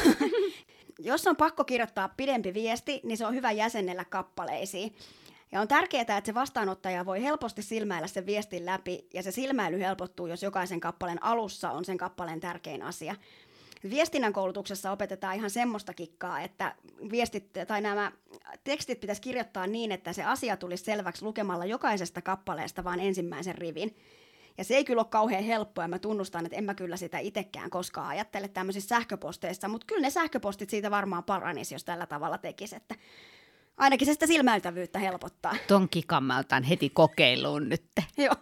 jos 1.10 1.26
on 1.26 1.36
pakko 1.36 1.64
kirjoittaa 1.64 2.08
pidempi 2.08 2.54
viesti, 2.54 3.00
niin 3.04 3.18
se 3.18 3.26
on 3.26 3.34
hyvä 3.34 3.52
jäsennellä 3.52 4.04
kappaleisiin. 4.04 4.94
Ja 5.52 5.60
on 5.60 5.68
tärkeää, 5.68 6.00
että 6.00 6.22
se 6.26 6.34
vastaanottaja 6.34 7.06
voi 7.06 7.22
helposti 7.22 7.62
silmäillä 7.62 8.08
sen 8.08 8.26
viestin 8.26 8.66
läpi, 8.66 9.06
ja 9.14 9.22
se 9.22 9.30
silmäily 9.30 9.80
helpottuu, 9.80 10.26
jos 10.26 10.42
jokaisen 10.42 10.80
kappaleen 10.80 11.22
alussa 11.22 11.70
on 11.70 11.84
sen 11.84 11.96
kappaleen 11.96 12.40
tärkein 12.40 12.82
asia. 12.82 13.16
Viestinnän 13.90 14.32
koulutuksessa 14.32 14.90
opetetaan 14.90 15.36
ihan 15.36 15.50
semmoista 15.50 15.94
kikkaa, 15.94 16.40
että 16.40 16.74
viestit 17.10 17.52
tai 17.66 17.80
nämä 17.80 18.12
tekstit 18.64 19.00
pitäisi 19.00 19.22
kirjoittaa 19.22 19.66
niin, 19.66 19.92
että 19.92 20.12
se 20.12 20.24
asia 20.24 20.56
tulisi 20.56 20.84
selväksi 20.84 21.24
lukemalla 21.24 21.64
jokaisesta 21.64 22.22
kappaleesta 22.22 22.84
vain 22.84 23.00
ensimmäisen 23.00 23.54
rivin. 23.54 23.96
Ja 24.58 24.64
se 24.64 24.76
ei 24.76 24.84
kyllä 24.84 25.00
ole 25.00 25.08
kauhean 25.10 25.44
helppoa, 25.44 25.84
ja 25.84 25.88
mä 25.88 25.98
tunnustan, 25.98 26.46
että 26.46 26.58
en 26.58 26.64
mä 26.64 26.74
kyllä 26.74 26.96
sitä 26.96 27.18
itsekään 27.18 27.70
koskaan 27.70 28.08
ajattele 28.08 28.48
tämmöisissä 28.48 28.88
sähköposteissa, 28.88 29.68
mutta 29.68 29.86
kyllä 29.86 30.02
ne 30.02 30.10
sähköpostit 30.10 30.70
siitä 30.70 30.90
varmaan 30.90 31.24
paranisi, 31.24 31.74
jos 31.74 31.84
tällä 31.84 32.06
tavalla 32.06 32.38
tekisi, 32.38 32.76
että 32.76 32.94
ainakin 33.76 34.06
se 34.06 34.12
sitä 34.12 34.26
silmäiltävyyttä 34.26 34.98
helpottaa. 34.98 35.56
Ton 35.68 35.88
otan 36.38 36.62
heti 36.62 36.90
kokeiluun 36.90 37.68
nyt. 37.68 37.84
Joo. 38.18 38.34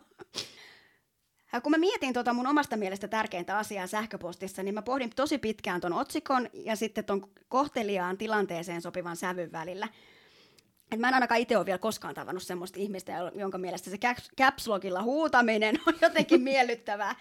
Ja 1.52 1.60
kun 1.60 1.70
mä 1.70 1.78
mietin 1.78 2.12
tuota 2.12 2.32
mun 2.32 2.46
omasta 2.46 2.76
mielestä 2.76 3.08
tärkeintä 3.08 3.58
asiaa 3.58 3.86
sähköpostissa, 3.86 4.62
niin 4.62 4.74
mä 4.74 4.82
pohdin 4.82 5.10
tosi 5.16 5.38
pitkään 5.38 5.80
ton 5.80 5.92
otsikon 5.92 6.48
ja 6.52 6.76
sitten 6.76 7.04
ton 7.04 7.30
kohteliaan 7.48 8.18
tilanteeseen 8.18 8.82
sopivan 8.82 9.16
sävyn 9.16 9.52
välillä. 9.52 9.88
Et 10.92 11.00
mä 11.00 11.08
en 11.08 11.14
ainakaan 11.14 11.40
itse 11.40 11.56
ole 11.56 11.66
vielä 11.66 11.78
koskaan 11.78 12.14
tavannut 12.14 12.42
semmoista 12.42 12.78
ihmistä, 12.80 13.12
jonka 13.34 13.58
mielestä 13.58 13.90
se 13.90 13.98
caps 14.38 14.66
huutaminen 15.02 15.78
on 15.86 15.94
jotenkin 16.02 16.40
miellyttävää. 16.40 17.14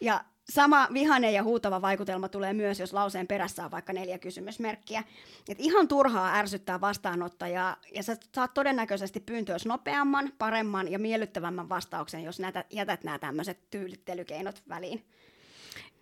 Ja 0.00 0.24
sama 0.50 0.88
vihainen 0.92 1.34
ja 1.34 1.42
huutava 1.42 1.82
vaikutelma 1.82 2.28
tulee 2.28 2.52
myös, 2.52 2.80
jos 2.80 2.92
lauseen 2.92 3.26
perässä 3.26 3.64
on 3.64 3.70
vaikka 3.70 3.92
neljä 3.92 4.18
kysymysmerkkiä. 4.18 5.04
Et 5.48 5.60
ihan 5.60 5.88
turhaa 5.88 6.34
ärsyttää 6.34 6.80
vastaanottajaa, 6.80 7.76
ja 7.94 8.02
sä 8.02 8.16
saat 8.34 8.54
todennäköisesti 8.54 9.20
pyyntöös 9.20 9.66
nopeamman, 9.66 10.32
paremman 10.38 10.92
ja 10.92 10.98
miellyttävämmän 10.98 11.68
vastauksen, 11.68 12.24
jos 12.24 12.40
näitä, 12.40 12.64
jätät 12.70 13.04
nämä 13.04 13.18
tämmöiset 13.18 13.58
tyylittelykeinot 13.70 14.62
väliin. 14.68 15.04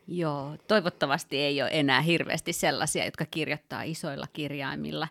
Joo, 0.09 0.57
toivottavasti 0.69 1.37
ei 1.37 1.63
ole 1.63 1.71
enää 1.73 2.01
hirveästi 2.01 2.53
sellaisia, 2.53 3.05
jotka 3.05 3.25
kirjoittaa 3.31 3.83
isoilla 3.83 4.27
kirjaimilla. 4.33 5.09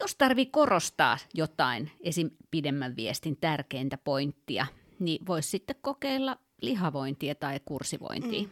Jos 0.00 0.16
tarvii 0.16 0.46
korostaa 0.46 1.18
jotain, 1.34 1.90
esim. 2.00 2.30
pidemmän 2.50 2.96
viestin 2.96 3.36
tärkeintä 3.36 3.98
pointtia, 3.98 4.66
niin 4.98 5.26
voisi 5.26 5.48
sitten 5.48 5.76
kokeilla 5.80 6.38
lihavointia 6.60 7.34
tai 7.34 7.60
kursivointia. 7.64 8.42
Mm. 8.42 8.50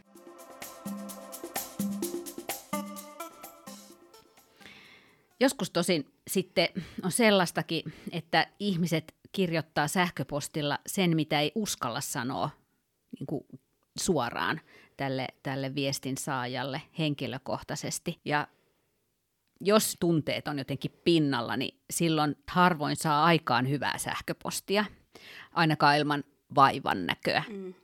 Joskus 5.41 5.71
tosin 5.71 6.13
sitten 6.29 6.69
on 7.03 7.13
sellaistakin, 7.13 7.93
että 8.13 8.47
ihmiset 8.59 9.15
kirjoittaa 9.33 9.89
sähköpostilla 9.89 10.79
sen, 10.87 11.17
mitä 11.17 11.41
ei 11.41 11.53
uskalla 11.55 12.01
sanoa 12.01 12.51
niin 13.19 13.27
kuin 13.27 13.45
suoraan 13.99 14.61
tälle, 14.97 15.29
tälle 15.43 15.75
viestin 15.75 16.17
saajalle 16.17 16.83
henkilökohtaisesti. 16.99 18.21
Ja 18.25 18.49
jos 19.61 19.97
tunteet 20.01 20.49
on 20.49 20.59
jotenkin 20.59 20.91
pinnalla, 21.05 21.57
niin 21.57 21.79
silloin 21.91 22.37
harvoin 22.51 22.97
saa 22.97 23.25
aikaan 23.25 23.69
hyvää 23.69 23.99
sähköpostia, 23.99 24.85
ainakaan 25.53 25.97
ilman 25.97 26.25
vaivan 26.55 27.07
näköä. 27.07 27.45
Mm. 27.49 27.75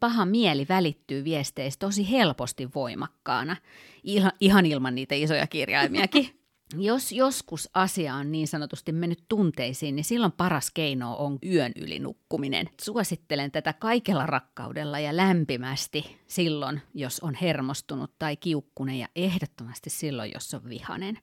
Paha 0.00 0.24
mieli 0.24 0.66
välittyy 0.68 1.24
viesteistä 1.24 1.86
tosi 1.86 2.10
helposti 2.10 2.68
voimakkaana, 2.74 3.56
ihan 4.40 4.66
ilman 4.66 4.94
niitä 4.94 5.14
isoja 5.14 5.46
kirjaimiakin. 5.46 6.40
Jos 6.78 7.12
joskus 7.12 7.70
asia 7.74 8.14
on 8.14 8.32
niin 8.32 8.48
sanotusti 8.48 8.92
mennyt 8.92 9.24
tunteisiin, 9.28 9.96
niin 9.96 10.04
silloin 10.04 10.32
paras 10.32 10.70
keino 10.70 11.16
on 11.18 11.38
yön 11.46 11.72
yli 11.76 11.98
nukkuminen. 11.98 12.68
Suosittelen 12.80 13.50
tätä 13.50 13.72
kaikella 13.72 14.26
rakkaudella 14.26 14.98
ja 14.98 15.16
lämpimästi 15.16 16.16
silloin, 16.26 16.82
jos 16.94 17.20
on 17.20 17.34
hermostunut 17.34 18.12
tai 18.18 18.36
kiukkunen 18.36 18.98
ja 18.98 19.08
ehdottomasti 19.16 19.90
silloin, 19.90 20.30
jos 20.34 20.54
on 20.54 20.68
vihanen. 20.68 21.18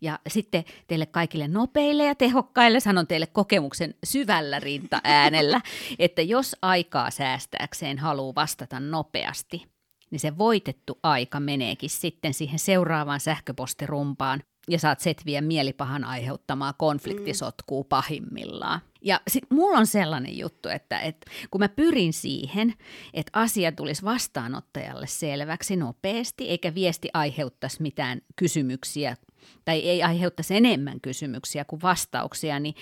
Ja 0.00 0.18
sitten 0.28 0.64
teille 0.86 1.06
kaikille 1.06 1.48
nopeille 1.48 2.04
ja 2.04 2.14
tehokkaille 2.14 2.80
sanon 2.80 3.06
teille 3.06 3.26
kokemuksen 3.26 3.94
syvällä 4.04 4.60
rinta-äänellä, 4.60 5.60
että 5.98 6.22
jos 6.22 6.56
aikaa 6.62 7.10
säästääkseen 7.10 7.98
haluaa 7.98 8.34
vastata 8.34 8.80
nopeasti, 8.80 9.66
niin 10.10 10.20
se 10.20 10.38
voitettu 10.38 10.98
aika 11.02 11.40
meneekin 11.40 11.90
sitten 11.90 12.34
siihen 12.34 12.58
seuraavaan 12.58 13.20
sähköpostirumpaan 13.20 14.42
ja 14.68 14.78
saat 14.78 15.00
setviä 15.00 15.40
mielipahan 15.40 16.04
aiheuttamaa 16.04 16.72
konfliktisotkuu 16.72 17.82
mm. 17.82 17.88
pahimmillaan. 17.88 18.80
Ja 19.02 19.20
sit 19.28 19.44
mulla 19.50 19.78
on 19.78 19.86
sellainen 19.86 20.38
juttu, 20.38 20.68
että, 20.68 21.00
että 21.00 21.30
kun 21.50 21.60
mä 21.60 21.68
pyrin 21.68 22.12
siihen, 22.12 22.74
että 23.14 23.40
asia 23.40 23.72
tulisi 23.72 24.02
vastaanottajalle 24.02 25.06
selväksi 25.06 25.76
nopeasti, 25.76 26.48
eikä 26.48 26.74
viesti 26.74 27.08
aiheuttaisi 27.14 27.82
mitään 27.82 28.22
kysymyksiä 28.36 29.16
tai 29.64 29.78
ei 29.78 30.02
aiheuttaisi 30.02 30.56
enemmän 30.56 31.00
kysymyksiä 31.00 31.64
kuin 31.64 31.82
vastauksia, 31.82 32.60
niin 32.60 32.74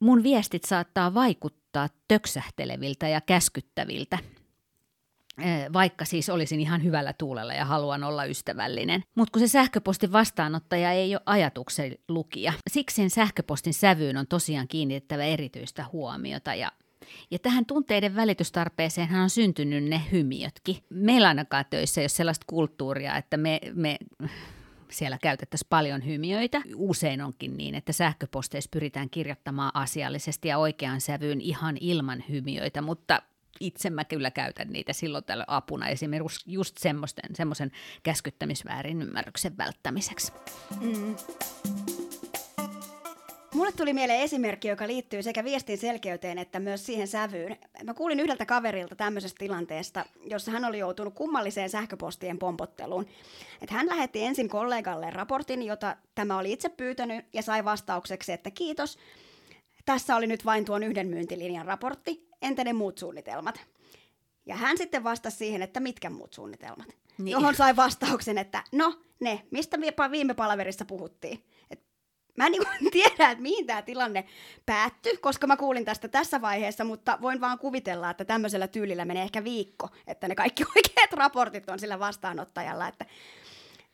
mun 0.00 0.22
viestit 0.22 0.64
saattaa 0.64 1.14
vaikuttaa 1.14 1.88
töksähteleviltä 2.08 3.08
ja 3.08 3.20
käskyttäviltä– 3.20 4.18
vaikka 5.72 6.04
siis 6.04 6.30
olisin 6.30 6.60
ihan 6.60 6.84
hyvällä 6.84 7.12
tuulella 7.12 7.54
ja 7.54 7.64
haluan 7.64 8.04
olla 8.04 8.24
ystävällinen. 8.24 9.04
Mutta 9.14 9.32
kun 9.32 9.40
se 9.40 9.48
sähköpostin 9.48 10.12
vastaanottaja 10.12 10.92
ei 10.92 11.14
ole 11.14 11.22
ajatuksen 11.26 11.94
lukija, 12.08 12.52
siksi 12.70 12.96
sen 12.96 13.10
sähköpostin 13.10 13.74
sävyyn 13.74 14.16
on 14.16 14.26
tosiaan 14.26 14.68
kiinnitettävä 14.68 15.24
erityistä 15.24 15.84
huomiota 15.92 16.54
ja 16.54 16.72
ja 17.30 17.38
tähän 17.38 17.66
tunteiden 17.66 18.16
välitystarpeeseen 18.16 19.14
on 19.14 19.30
syntynyt 19.30 19.84
ne 19.84 20.02
hymiötkin. 20.12 20.76
Meillä 20.90 21.28
ainakaan 21.28 21.64
töissä 21.70 22.00
ei 22.00 22.02
ole 22.02 22.08
sellaista 22.08 22.44
kulttuuria, 22.46 23.16
että 23.16 23.36
me, 23.36 23.60
me 23.74 23.98
siellä 24.90 25.18
käytettäisiin 25.22 25.68
paljon 25.68 26.06
hymiöitä. 26.06 26.62
Usein 26.76 27.22
onkin 27.22 27.56
niin, 27.56 27.74
että 27.74 27.92
sähköposteissa 27.92 28.68
pyritään 28.72 29.10
kirjoittamaan 29.10 29.70
asiallisesti 29.74 30.48
ja 30.48 30.58
oikean 30.58 31.00
sävyyn 31.00 31.40
ihan 31.40 31.76
ilman 31.80 32.24
hymiöitä, 32.28 32.82
mutta 32.82 33.22
itse 33.62 33.90
mä 33.90 34.04
kyllä 34.04 34.30
käytän 34.30 34.68
niitä 34.68 34.92
silloin 34.92 35.24
tällä 35.24 35.44
apuna 35.46 35.88
esimerkiksi 35.88 36.52
just 36.52 36.76
semmoisen 37.34 37.70
käskyttämisväärin 38.02 39.02
ymmärryksen 39.02 39.58
välttämiseksi. 39.58 40.32
Mm. 40.80 41.16
Mulle 43.54 43.72
tuli 43.72 43.92
mieleen 43.92 44.20
esimerkki, 44.20 44.68
joka 44.68 44.86
liittyy 44.86 45.22
sekä 45.22 45.44
viestin 45.44 45.78
selkeyteen 45.78 46.38
että 46.38 46.60
myös 46.60 46.86
siihen 46.86 47.08
sävyyn. 47.08 47.56
Mä 47.84 47.94
kuulin 47.94 48.20
yhdeltä 48.20 48.46
kaverilta 48.46 48.96
tämmöisestä 48.96 49.38
tilanteesta, 49.38 50.04
jossa 50.24 50.50
hän 50.50 50.64
oli 50.64 50.78
joutunut 50.78 51.14
kummalliseen 51.14 51.70
sähköpostien 51.70 52.38
pompotteluun. 52.38 53.06
Et 53.62 53.70
hän 53.70 53.88
lähetti 53.88 54.22
ensin 54.24 54.48
kollegalle 54.48 55.10
raportin, 55.10 55.62
jota 55.62 55.96
tämä 56.14 56.38
oli 56.38 56.52
itse 56.52 56.68
pyytänyt, 56.68 57.24
ja 57.32 57.42
sai 57.42 57.64
vastaukseksi, 57.64 58.32
että 58.32 58.50
kiitos, 58.50 58.98
tässä 59.84 60.16
oli 60.16 60.26
nyt 60.26 60.44
vain 60.44 60.64
tuon 60.64 60.82
yhden 60.82 61.08
myyntilinjan 61.08 61.66
raportti, 61.66 62.28
entä 62.42 62.64
ne 62.64 62.72
muut 62.72 62.98
suunnitelmat? 62.98 63.60
Ja 64.46 64.56
hän 64.56 64.78
sitten 64.78 65.04
vastasi 65.04 65.36
siihen, 65.36 65.62
että 65.62 65.80
mitkä 65.80 66.10
muut 66.10 66.32
suunnitelmat. 66.32 66.96
Niin. 67.18 67.32
Johon 67.32 67.54
sai 67.54 67.76
vastauksen, 67.76 68.38
että 68.38 68.64
no 68.72 69.00
ne, 69.20 69.46
mistä 69.50 69.78
viime 70.10 70.34
palaverissa 70.34 70.84
puhuttiin. 70.84 71.44
Et 71.70 71.80
mä 72.36 72.46
en 72.46 72.52
niin 72.52 72.90
tiedä, 72.92 73.30
että 73.30 73.42
mihin 73.42 73.66
tämä 73.66 73.82
tilanne 73.82 74.24
päättyi, 74.66 75.16
koska 75.16 75.46
mä 75.46 75.56
kuulin 75.56 75.84
tästä 75.84 76.08
tässä 76.08 76.40
vaiheessa, 76.40 76.84
mutta 76.84 77.18
voin 77.20 77.40
vaan 77.40 77.58
kuvitella, 77.58 78.10
että 78.10 78.24
tämmöisellä 78.24 78.68
tyylillä 78.68 79.04
menee 79.04 79.22
ehkä 79.22 79.44
viikko, 79.44 79.88
että 80.06 80.28
ne 80.28 80.34
kaikki 80.34 80.64
oikeat 80.76 81.12
raportit 81.12 81.70
on 81.70 81.78
sillä 81.78 81.98
vastaanottajalla. 81.98 82.88
Että 82.88 83.06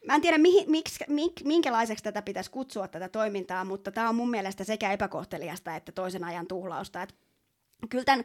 Mä 0.06 0.14
en 0.14 0.20
tiedä, 0.20 0.38
mihin, 0.38 0.70
miksi, 0.70 1.04
mink, 1.08 1.32
minkälaiseksi 1.44 2.04
tätä 2.04 2.22
pitäisi 2.22 2.50
kutsua 2.50 2.88
tätä 2.88 3.08
toimintaa, 3.08 3.64
mutta 3.64 3.90
tämä 3.90 4.08
on 4.08 4.14
mun 4.14 4.30
mielestä 4.30 4.64
sekä 4.64 4.92
epäkohteliasta 4.92 5.76
että 5.76 5.92
toisen 5.92 6.24
ajan 6.24 6.46
tuhlausta. 6.46 7.02
Et 7.02 7.14
kyllä 7.90 8.04
tämän 8.04 8.24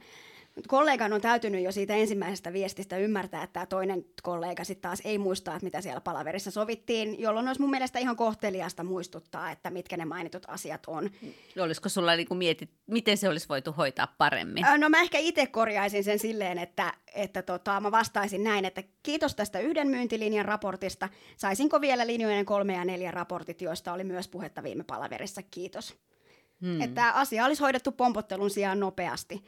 kollegan 0.67 1.13
on 1.13 1.22
täytynyt 1.22 1.63
jo 1.63 1.72
siitä 1.72 1.95
ensimmäisestä 1.95 2.53
viestistä 2.53 2.98
ymmärtää, 2.98 3.43
että 3.43 3.53
tämä 3.53 3.65
toinen 3.65 4.05
kollega 4.24 4.63
sitten 4.63 4.81
taas 4.81 5.01
ei 5.05 5.17
muista, 5.17 5.51
että 5.51 5.63
mitä 5.63 5.81
siellä 5.81 6.01
palaverissa 6.01 6.51
sovittiin, 6.51 7.19
jolloin 7.19 7.48
olisi 7.48 7.62
mun 7.62 7.69
mielestä 7.69 8.00
ihan 8.00 8.15
kohteliasta 8.15 8.83
muistuttaa, 8.83 9.51
että 9.51 9.69
mitkä 9.69 9.98
ne 9.98 10.05
mainitut 10.05 10.43
asiat 10.48 10.83
on. 10.88 11.10
Olisiko 11.60 11.89
sulla 11.89 12.15
niin 12.15 12.38
mietit, 12.38 12.69
miten 12.88 13.17
se 13.17 13.29
olisi 13.29 13.50
voitu 13.50 13.72
hoitaa 13.72 14.15
paremmin? 14.17 14.65
No 14.77 14.89
mä 14.89 15.01
ehkä 15.01 15.17
itse 15.17 15.48
korjaisin 15.48 16.03
sen 16.03 16.19
silleen, 16.19 16.57
että, 16.57 16.93
että 17.15 17.41
tota, 17.41 17.79
mä 17.79 17.91
vastaisin 17.91 18.43
näin, 18.43 18.65
että 18.65 18.83
kiitos 19.03 19.36
tästä 19.36 19.60
yhden 19.60 19.88
myyntilinjan 19.88 20.45
raportista. 20.45 21.10
Saisinko 21.38 21.81
vielä 21.81 22.07
linjojen 22.07 22.45
kolme 22.45 22.74
ja 22.74 22.86
neljä 22.86 23.12
raportit, 23.12 23.62
joista 23.62 23.93
oli 23.93 24.03
myös 24.03 24.27
puhetta 24.27 24.63
viime 24.63 24.83
palaverissa? 24.83 25.41
Kiitos. 25.51 25.98
Hmm. 26.62 26.81
Että 26.81 27.10
asia 27.10 27.45
olisi 27.45 27.62
hoidettu 27.62 27.91
pompottelun 27.91 28.50
sijaan 28.50 28.79
nopeasti. 28.79 29.43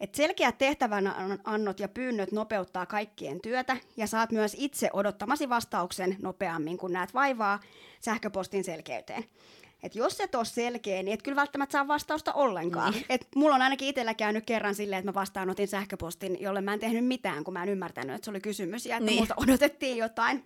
Et 0.00 0.14
selkeät 0.14 0.58
tehtävänannot 0.58 1.80
ja 1.80 1.88
pyynnöt 1.88 2.32
nopeuttaa 2.32 2.86
kaikkien 2.86 3.40
työtä 3.40 3.76
ja 3.96 4.06
saat 4.06 4.32
myös 4.32 4.56
itse 4.58 4.90
odottamasi 4.92 5.48
vastauksen 5.48 6.16
nopeammin, 6.22 6.78
kun 6.78 6.92
näet 6.92 7.14
vaivaa 7.14 7.60
sähköpostin 8.00 8.64
selkeyteen. 8.64 9.24
että 9.82 9.98
jos 9.98 10.20
et 10.20 10.34
ole 10.34 10.44
selkeä, 10.44 11.02
niin 11.02 11.14
et 11.14 11.22
kyllä 11.22 11.36
välttämättä 11.36 11.72
saa 11.72 11.88
vastausta 11.88 12.32
ollenkaan. 12.32 12.94
Mm. 12.94 13.02
Et 13.08 13.28
mulla 13.34 13.54
on 13.54 13.62
ainakin 13.62 13.88
itsellä 13.88 14.14
käynyt 14.14 14.46
kerran 14.46 14.74
silleen, 14.74 14.98
että 14.98 15.10
mä 15.10 15.14
vastaanotin 15.14 15.68
sähköpostin, 15.68 16.36
jolle 16.40 16.60
mä 16.60 16.72
en 16.72 16.80
tehnyt 16.80 17.06
mitään, 17.06 17.44
kun 17.44 17.54
mä 17.54 17.62
en 17.62 17.68
ymmärtänyt, 17.68 18.14
että 18.16 18.24
se 18.24 18.30
oli 18.30 18.40
kysymys 18.40 18.86
ja 18.86 18.96
että 18.96 19.10
niin. 19.10 19.18
multa 19.18 19.34
odotettiin 19.36 19.96
jotain. 19.96 20.44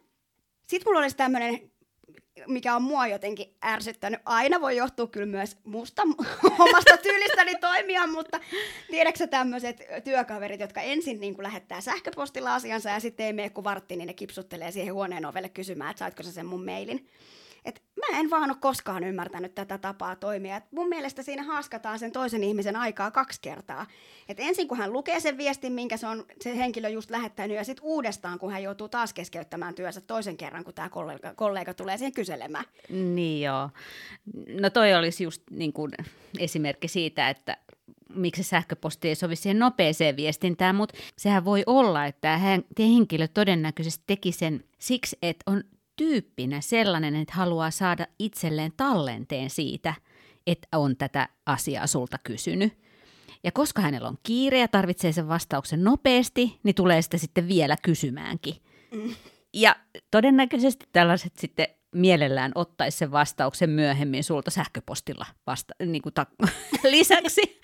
Sitten 0.67 0.91
mulla 0.91 1.01
olisi 1.01 1.17
tämmöinen 1.17 1.71
mikä 2.47 2.77
on 2.77 2.83
mua 2.83 3.07
jotenkin 3.07 3.55
ärsyttänyt. 3.65 4.21
Aina 4.25 4.61
voi 4.61 4.77
johtua 4.77 5.07
kyllä 5.07 5.27
myös 5.27 5.57
musta 5.65 6.03
omasta 6.59 6.97
tyylistäni 6.97 7.55
toimia, 7.55 8.07
mutta 8.07 8.41
tiedätkö 8.91 9.27
tämmöiset 9.27 9.83
työkaverit, 10.05 10.61
jotka 10.61 10.81
ensin 10.81 11.21
niin 11.21 11.35
kuin 11.35 11.43
lähettää 11.43 11.81
sähköpostilla 11.81 12.55
asiansa 12.55 12.91
ja 12.91 13.01
sitten 13.01 13.27
ei 13.27 13.33
mene 13.33 13.51
kuin 13.51 13.65
vartti, 13.65 13.97
niin 13.97 14.07
ne 14.07 14.15
kipsuttelee 14.15 14.73
siihen 14.73 14.95
huoneen 14.95 15.27
ovelle 15.27 15.49
kysymään, 15.49 15.91
että 15.91 15.99
saitko 15.99 16.23
sä 16.23 16.33
sen 16.33 16.47
mun 16.47 16.65
mailin. 16.65 17.09
Et 17.65 17.83
mä 17.97 18.19
en 18.19 18.31
vaan 18.31 18.51
ole 18.51 18.59
koskaan 18.61 19.05
ymmärtänyt 19.05 19.55
tätä 19.55 19.79
tapaa 19.79 20.17
toimia. 20.17 20.57
Et 20.57 20.65
mun 20.71 20.89
mielestä 20.89 21.23
siinä 21.23 21.43
haaskataan 21.43 21.99
sen 21.99 22.13
toisen 22.13 22.45
ihmisen 22.45 22.77
aikaa 22.77 23.11
kaksi 23.11 23.41
kertaa. 23.43 23.87
Et 24.29 24.41
ensin 24.41 24.69
kun 24.69 24.79
hän 24.79 24.93
lukee 24.93 25.21
sen 25.21 25.39
viestin, 25.39 25.73
minkä 25.73 25.97
se 25.97 26.07
on 26.07 26.25
se 26.41 26.57
henkilö 26.57 26.89
just 26.89 27.11
lähettänyt, 27.11 27.57
ja 27.57 27.65
sitten 27.65 27.85
uudestaan, 27.85 28.39
kun 28.39 28.53
hän 28.53 28.63
joutuu 28.63 28.89
taas 28.89 29.13
keskeyttämään 29.13 29.75
työnsä 29.75 30.01
toisen 30.01 30.37
kerran, 30.37 30.65
kun 30.65 30.75
tämä 30.75 30.89
kollega, 30.89 31.35
kollega 31.35 31.75
tulee 31.75 31.99
siihen 31.99 32.13
kyselemään. 32.13 32.65
Niin 32.89 33.43
joo. 33.43 33.71
No 34.61 34.71
toi 34.71 34.95
olisi 34.95 35.25
just 35.25 35.43
niin 35.51 35.73
kuin 35.73 35.93
esimerkki 36.39 36.89
siitä, 36.89 37.29
että 37.29 37.57
miksi 38.15 38.43
sähköposti 38.43 39.09
ei 39.09 39.15
sovi 39.15 39.37
siihen 39.37 39.59
nopeeseen 39.59 40.17
viestintään, 40.17 40.77
mutta 40.77 40.99
sehän 41.17 41.45
voi 41.45 41.63
olla, 41.67 42.07
että 42.07 42.39
hän, 42.39 42.65
henkilö 42.79 43.29
todennäköisesti 43.29 44.05
teki 44.07 44.33
sen 44.33 44.65
siksi, 44.79 45.19
että 45.23 45.51
on 45.51 45.65
tyyppinä 46.01 46.61
sellainen, 46.61 47.17
että 47.17 47.35
haluaa 47.35 47.71
saada 47.71 48.07
itselleen 48.19 48.73
tallenteen 48.77 49.51
siitä, 49.51 49.95
että 50.47 50.69
on 50.73 50.97
tätä 50.97 51.29
asiaa 51.47 51.87
sulta 51.87 52.19
kysynyt. 52.25 52.79
Ja 53.45 53.53
koska 53.53 53.83
hänellä 53.83 54.09
on 54.09 54.19
kiire 54.23 54.59
ja 54.59 54.69
tarvitsee 54.69 55.13
sen 55.13 55.29
vastauksen 55.29 55.85
nopeasti, 55.85 56.59
niin 56.63 56.75
tulee 56.75 57.03
sitä 57.03 57.19
sitten 57.19 57.49
vielä 57.49 57.77
kysymäänkin. 57.83 58.55
Mm. 58.95 59.15
Ja 59.55 59.77
todennäköisesti 60.11 60.87
tällaiset 60.93 61.33
sitten 61.37 61.67
mielellään 61.95 62.53
ottaisi 62.55 62.99
sen 62.99 63.13
vastauksen 63.13 63.71
myöhemmin 63.71 64.25
sulta 64.25 64.51
sähköpostilla 64.51 65.27
vasta, 65.47 65.75
niin 65.87 66.03
kuin 66.03 66.15
ta- 66.15 66.27
lisäksi, 66.85 67.61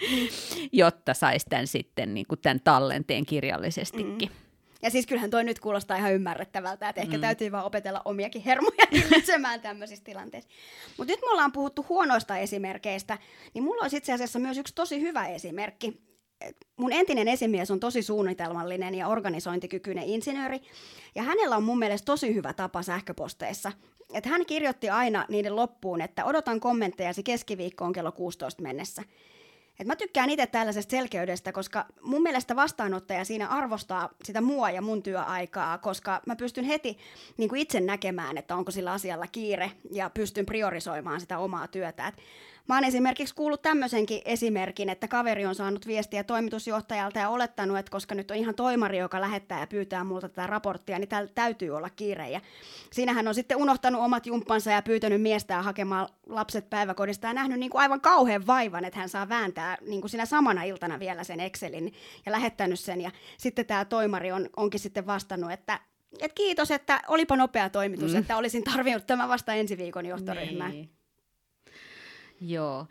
jotta 0.73 1.15
saisi 1.15 1.47
tämän 1.49 1.67
sitten 1.67 2.15
niin 2.15 2.27
kuin 2.27 2.41
tämän 2.41 2.61
tallenteen 2.65 3.27
kirjallisestikin. 3.27 4.29
Mm. 4.31 4.46
Ja 4.83 4.91
siis 4.91 5.07
kyllähän 5.07 5.31
toi 5.31 5.45
nyt 5.45 5.61
kuulostaa 5.61 5.97
ihan 5.97 6.13
ymmärrettävältä, 6.13 6.89
että 6.89 7.01
ehkä 7.01 7.17
mm. 7.17 7.21
täytyy 7.21 7.53
vaan 7.53 7.65
opetella 7.65 8.03
omiakin 8.05 8.43
hermoja 8.43 8.87
hillitsemään 8.93 9.61
tämmöisissä 9.61 10.05
tilanteissa. 10.05 10.51
Mutta 10.99 11.13
nyt 11.13 11.21
me 11.21 11.31
ollaan 11.31 11.53
puhuttu 11.53 11.87
huonoista 11.89 12.39
esimerkkeistä, 12.39 13.19
niin 13.55 13.65
mulla 13.65 13.83
olisi 13.83 13.97
itse 13.97 14.13
asiassa 14.13 14.39
myös 14.39 14.59
yksi 14.59 14.75
tosi 14.75 15.01
hyvä 15.01 15.27
esimerkki. 15.27 16.07
Mun 16.77 16.93
entinen 16.93 17.29
esimies 17.29 17.71
on 17.71 17.81
tosi 17.81 18.03
suunnitelmallinen 18.03 18.95
ja 18.95 19.09
organisointikykyinen 19.09 20.05
insinööri, 20.05 20.61
ja 21.15 21.23
hänellä 21.23 21.57
on 21.57 21.63
mun 21.63 21.79
mielestä 21.79 22.07
tosi 22.07 22.35
hyvä 22.35 22.53
tapa 22.53 22.83
sähköposteissa. 22.83 23.73
Että 24.13 24.29
hän 24.29 24.47
kirjoitti 24.47 24.91
aina 24.91 25.27
niiden 25.29 25.57
loppuun, 25.57 26.01
että 26.01 26.25
odotan 26.25 26.61
kommenttejasi 26.61 27.23
keskiviikkoon 27.23 27.93
kello 27.93 28.13
16 28.13 28.63
mennessä. 28.63 29.03
Et 29.81 29.87
mä 29.87 29.97
tykkään 29.97 30.31
itse 30.31 30.47
tällaisesta 30.47 30.91
selkeydestä, 30.91 31.53
koska 31.53 31.87
mun 32.03 32.23
mielestä 32.23 32.57
vastaanottaja 32.57 33.25
siinä 33.25 33.49
arvostaa 33.49 34.09
sitä 34.25 34.41
mua 34.41 34.71
ja 34.71 34.83
mun 34.83 35.03
työaikaa, 35.03 35.79
koska 35.79 36.23
mä 36.27 36.37
pystyn 36.37 36.65
heti 36.65 36.99
niin 37.37 37.57
itse 37.57 37.81
näkemään, 37.81 38.39
että 38.39 38.57
onko 38.57 38.71
sillä 38.71 38.93
asialla 38.93 39.27
kiire 39.27 39.73
ja 39.93 40.11
pystyn 40.11 40.47
priorisoimaan 40.47 41.21
sitä 41.21 41.39
omaa 41.39 41.69
työtä. 41.69 42.07
Et 42.09 42.15
Mä 42.69 42.75
oon 42.75 42.85
esimerkiksi 42.85 43.35
kuullut 43.35 43.63
tämmöisenkin 43.63 44.23
esimerkin, 44.25 44.89
että 44.89 45.09
kaveri 45.09 45.47
on 45.47 45.55
saanut 45.55 45.87
viestiä 45.87 46.25
toimitusjohtajalta 46.25 47.19
ja 47.19 47.29
olettanut, 47.29 47.79
että 47.79 47.91
koska 47.91 48.15
nyt 48.15 48.31
on 48.31 48.37
ihan 48.37 48.55
toimari, 48.55 48.99
joka 48.99 49.21
lähettää 49.21 49.61
ja 49.61 49.67
pyytää 49.67 50.05
multa 50.05 50.29
tätä 50.29 50.47
raporttia, 50.47 50.99
niin 50.99 51.09
täällä 51.09 51.31
täytyy 51.35 51.71
olla 51.71 51.91
kiire. 51.91 52.31
Ja 52.31 52.41
siinä 52.93 53.13
hän 53.13 53.29
on 53.29 53.35
sitten 53.35 53.57
unohtanut 53.57 54.03
omat 54.03 54.27
jumppansa 54.27 54.71
ja 54.71 54.83
pyytänyt 54.83 55.23
miestään 55.23 55.65
hakemaan 55.65 56.09
lapset 56.27 56.71
päiväkodista 56.71 57.27
ja 57.27 57.33
nähnyt 57.33 57.59
niin 57.59 57.71
kuin 57.71 57.81
aivan 57.83 58.01
kauhean 58.01 58.47
vaivan, 58.47 58.85
että 58.85 58.99
hän 58.99 59.09
saa 59.09 59.29
vääntää 59.29 59.79
niin 59.87 60.01
kuin 60.01 60.11
siinä 60.11 60.27
samana 60.27 60.63
iltana 60.63 60.99
vielä 60.99 61.25
sen 61.25 61.41
Excelin 61.41 61.93
ja 62.27 62.33
lähettänyt 62.33 62.81
sen. 62.81 63.01
Ja 63.01 63.11
sitten 63.39 63.67
tämä 63.67 63.85
toimari 63.85 64.33
on, 64.33 64.49
onkin 64.57 64.81
sitten 64.81 65.07
vastannut, 65.07 65.53
että 65.53 65.81
et 66.21 66.33
kiitos, 66.33 66.71
että 66.71 67.03
olipa 67.09 67.37
nopea 67.37 67.71
toimitus, 67.71 68.13
mm. 68.13 68.19
että 68.19 68.37
olisin 68.37 68.65
tarvinnut 68.65 69.07
tämän 69.07 69.29
vasta 69.29 69.55
ensi 69.55 69.79
viikon 69.79 70.07
johtoryhmään. 70.07 70.71
Niin. 70.71 70.96
Joo. 72.41 72.87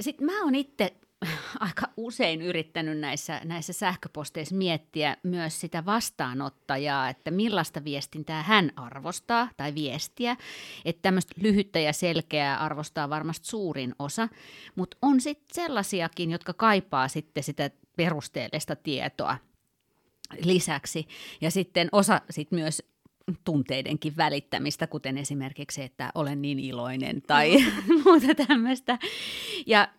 Sitten 0.00 0.26
mä 0.26 0.44
oon 0.44 0.54
itse 0.54 0.96
aika 1.60 1.88
usein 1.96 2.42
yrittänyt 2.42 2.98
näissä, 2.98 3.40
näissä 3.44 3.72
sähköposteissa 3.72 4.54
miettiä 4.54 5.16
myös 5.22 5.60
sitä 5.60 5.84
vastaanottajaa, 5.86 7.08
että 7.08 7.30
millaista 7.30 7.84
viestintää 7.84 8.42
hän 8.42 8.72
arvostaa 8.76 9.48
tai 9.56 9.74
viestiä. 9.74 10.36
Että 10.84 11.02
tämmöistä 11.02 11.34
lyhyttä 11.40 11.78
ja 11.78 11.92
selkeää 11.92 12.58
arvostaa 12.58 13.10
varmasti 13.10 13.46
suurin 13.46 13.94
osa, 13.98 14.28
mutta 14.74 14.96
on 15.02 15.20
sitten 15.20 15.54
sellaisiakin, 15.54 16.30
jotka 16.30 16.52
kaipaa 16.52 17.08
sitten 17.08 17.42
sitä 17.42 17.70
perusteellista 17.96 18.76
tietoa 18.76 19.38
lisäksi. 20.42 21.06
Ja 21.40 21.50
sitten 21.50 21.88
osa 21.92 22.20
sit 22.30 22.52
myös 22.52 22.82
tunteidenkin 23.44 24.16
välittämistä, 24.16 24.86
kuten 24.86 25.18
esimerkiksi, 25.18 25.82
että 25.82 26.10
olen 26.14 26.42
niin 26.42 26.58
iloinen 26.58 27.22
tai 27.22 27.56
mm. 27.56 28.02
muuta 28.04 28.34
tämmöistä. 28.46 28.98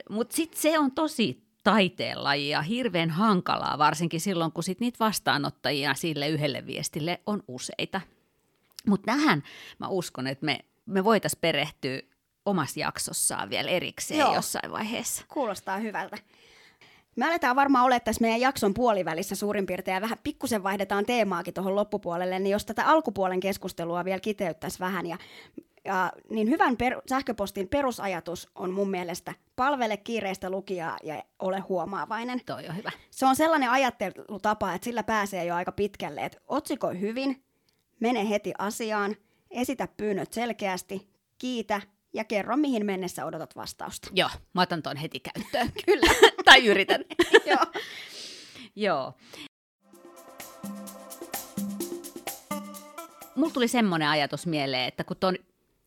Mutta 0.10 0.36
sitten 0.36 0.62
se 0.62 0.80
on 0.80 0.92
tosi 0.92 1.48
taiteenlaji 1.64 2.50
ja 2.50 2.62
hirveän 2.62 3.10
hankalaa, 3.10 3.78
varsinkin 3.78 4.22
silloin, 4.22 4.52
kun 4.52 4.64
sit 4.64 4.80
niitä 4.80 5.00
vastaanottajia 5.00 5.94
sille 5.94 6.30
yhdelle 6.30 6.66
viestille 6.66 7.22
on 7.26 7.44
useita. 7.48 8.02
Mutta 8.88 9.06
tähän 9.06 9.44
mä 9.80 9.88
uskon, 9.88 10.28
että 10.28 10.46
me, 10.46 10.60
me 10.86 11.04
voitaisiin 11.04 11.42
perehtyä 11.42 12.02
omassa 12.46 12.80
jaksossaan 12.80 13.50
vielä 13.50 13.70
erikseen 13.70 14.20
Joo. 14.20 14.36
jossain 14.36 14.72
vaiheessa. 14.72 15.26
Kuulostaa 15.28 15.78
hyvältä. 15.78 16.18
Me 17.18 17.28
aletaan 17.28 17.56
varmaan 17.56 17.86
olemaan 17.86 18.02
tässä 18.02 18.22
meidän 18.22 18.42
jakson 18.42 18.74
puolivälissä 18.74 19.36
suurin 19.36 19.66
piirtein 19.66 19.96
ja 19.96 20.02
vähän 20.02 20.18
pikkusen 20.24 20.64
vaihdetaan 20.64 21.06
teemaakin 21.06 21.54
tuohon 21.54 21.76
loppupuolelle, 21.76 22.40
niin 22.40 22.52
jos 22.52 22.66
tätä 22.66 22.86
alkupuolen 22.86 23.40
keskustelua 23.40 24.06
vielä 24.06 24.20
kiteyttäisiin 24.20 24.80
vähän 24.80 25.06
ja 25.06 25.18
ja, 25.88 26.12
niin 26.30 26.50
hyvän 26.50 26.78
per, 26.78 27.02
sähköpostin 27.10 27.68
perusajatus 27.68 28.50
on 28.56 28.72
mun 28.72 28.90
mielestä 28.90 29.34
palvele 29.56 29.98
kiireistä 29.98 30.50
lukijaa 30.50 30.98
ja 31.04 31.24
ole 31.40 31.60
huomaavainen. 31.60 32.42
Toi 32.46 32.68
on 32.68 32.78
hyvä. 32.78 32.92
Se 33.10 33.26
on 33.26 33.36
sellainen 33.36 33.70
ajattelutapa, 33.70 34.74
että 34.74 34.86
sillä 34.86 35.04
pääsee 35.04 35.46
jo 35.46 35.56
aika 35.56 35.72
pitkälle, 35.72 36.26
että 36.26 36.38
otsikoi 36.48 37.00
hyvin, 37.00 37.44
mene 38.00 38.30
heti 38.30 38.54
asiaan, 38.58 39.16
esitä 39.52 39.88
pyynnöt 39.98 40.34
selkeästi, 40.34 41.10
kiitä 41.38 41.82
ja 42.14 42.24
kerro, 42.24 42.58
mihin 42.58 42.86
mennessä 42.86 43.26
odotat 43.26 43.56
vastausta. 43.56 44.10
Joo, 44.14 44.30
mä 44.54 44.62
otan 44.62 44.84
ton 44.84 44.98
heti 44.98 45.20
käyttöön. 45.20 45.72
Kyllä. 45.86 46.14
tai 46.46 46.66
yritän. 46.66 47.06
Joo. 47.50 47.66
Joo. 48.76 49.14
Mulla 53.36 53.54
tuli 53.54 53.68
semmoinen 53.68 54.08
ajatus 54.10 54.48
mieleen, 54.48 54.88
että 54.88 55.04
kun 55.04 55.18
ton 55.18 55.36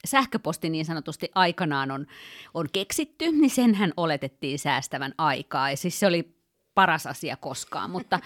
sähköposti 0.04 0.70
niin 0.70 0.84
sanotusti 0.84 1.30
aikanaan 1.34 1.90
on, 1.90 2.06
on 2.54 2.66
keksitty, 2.72 3.32
niin 3.32 3.50
senhän 3.50 3.92
oletettiin 3.96 4.58
säästävän 4.58 5.14
aikaa. 5.18 5.70
Ja 5.70 5.76
siis 5.76 6.00
se 6.00 6.06
oli 6.06 6.34
paras 6.74 7.06
asia 7.06 7.36
koskaan, 7.36 7.90
mutta, 7.90 8.20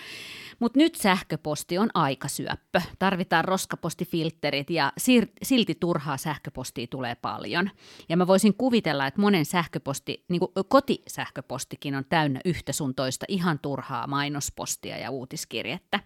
mutta 0.59 0.79
nyt 0.79 0.95
sähköposti 0.95 1.79
on 1.79 1.91
aikasyöppö. 1.95 2.81
Tarvitaan 2.99 3.45
roskapostifilterit 3.45 4.71
ja 4.71 4.93
sir- 5.01 5.33
silti 5.43 5.75
turhaa 5.81 6.17
sähköpostia 6.17 6.87
tulee 6.91 7.15
paljon. 7.15 7.71
Ja 8.09 8.17
mä 8.17 8.27
voisin 8.27 8.55
kuvitella, 8.55 9.07
että 9.07 9.21
monen 9.21 9.45
sähköposti, 9.45 10.25
niin 10.29 10.41
kuin 10.41 10.53
kotisähköpostikin 10.69 11.95
on 11.95 12.05
täynnä 12.09 12.41
yhtä 12.45 12.73
sun 12.73 12.95
toista 12.95 13.27
ihan 13.29 13.59
turhaa 13.59 14.07
mainospostia 14.07 14.99
ja 14.99 15.11
uutiskirjettä. 15.11 16.01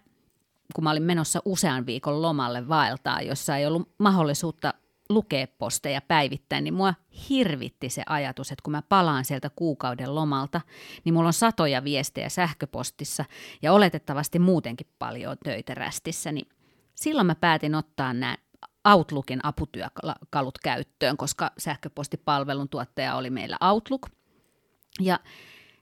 Kun 0.75 0.83
mä 0.83 0.91
olin 0.91 1.03
menossa 1.03 1.41
usean 1.45 1.85
viikon 1.85 2.21
lomalle 2.21 2.67
vaeltaa, 2.67 3.21
jossa 3.21 3.57
ei 3.57 3.65
ollut 3.65 3.89
mahdollisuutta 3.97 4.73
lukea 5.09 5.47
posteja 5.57 6.01
päivittäin, 6.01 6.63
niin 6.63 6.73
mua 6.73 6.93
hirvitti 7.29 7.89
se 7.89 8.03
ajatus, 8.05 8.51
että 8.51 8.63
kun 8.63 8.71
mä 8.71 8.81
palaan 8.81 9.25
sieltä 9.25 9.49
kuukauden 9.55 10.15
lomalta, 10.15 10.61
niin 11.03 11.13
mulla 11.13 11.27
on 11.27 11.33
satoja 11.33 11.83
viestejä 11.83 12.29
sähköpostissa 12.29 13.25
ja 13.61 13.73
oletettavasti 13.73 14.39
muutenkin 14.39 14.87
paljon 14.99 15.37
töitä 15.43 15.73
rästissä, 15.73 16.31
niin 16.31 16.49
silloin 16.95 17.27
mä 17.27 17.35
päätin 17.35 17.75
ottaa 17.75 18.13
nämä 18.13 18.37
Outlookin 18.85 19.45
aputyökalut 19.45 20.57
käyttöön, 20.63 21.17
koska 21.17 21.51
sähköpostipalvelun 21.57 22.69
tuottaja 22.69 23.15
oli 23.15 23.29
meillä 23.29 23.57
Outlook. 23.61 24.07
Ja 25.01 25.19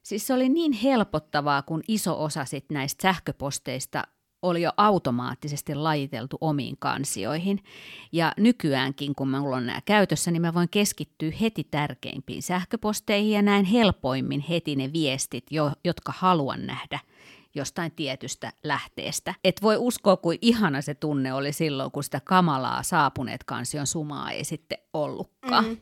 siis 0.03 0.27
se 0.27 0.33
oli 0.33 0.49
niin 0.49 0.71
helpottavaa, 0.71 1.61
kun 1.61 1.81
iso 1.87 2.23
osa 2.23 2.45
sit 2.45 2.65
näistä 2.71 3.01
sähköposteista 3.01 4.03
oli 4.41 4.61
jo 4.61 4.71
automaattisesti 4.77 5.75
lajiteltu 5.75 6.37
omiin 6.41 6.75
kansioihin. 6.79 7.63
Ja 8.11 8.31
nykyäänkin, 8.37 9.15
kun 9.15 9.29
minulla 9.29 9.55
on 9.55 9.65
nämä 9.65 9.81
käytössä, 9.85 10.31
niin 10.31 10.41
mä 10.41 10.53
voin 10.53 10.69
keskittyä 10.69 11.31
heti 11.41 11.63
tärkeimpiin 11.71 12.43
sähköposteihin 12.43 13.31
ja 13.31 13.41
näin 13.41 13.65
helpoimmin 13.65 14.39
heti 14.39 14.75
ne 14.75 14.93
viestit, 14.93 15.45
jo, 15.51 15.71
jotka 15.83 16.13
haluan 16.17 16.65
nähdä 16.65 16.99
jostain 17.55 17.91
tietystä 17.91 18.53
lähteestä. 18.63 19.33
Et 19.43 19.61
voi 19.61 19.77
uskoa, 19.77 20.17
kuin 20.17 20.37
ihana 20.41 20.81
se 20.81 20.93
tunne 20.93 21.33
oli 21.33 21.53
silloin, 21.53 21.91
kun 21.91 22.03
sitä 22.03 22.21
kamalaa 22.23 22.83
saapuneet 22.83 23.43
kansion 23.43 23.87
sumaa 23.87 24.31
ei 24.31 24.43
sitten 24.43 24.77
ollutkaan. 24.93 25.65
Mm. 25.65 25.77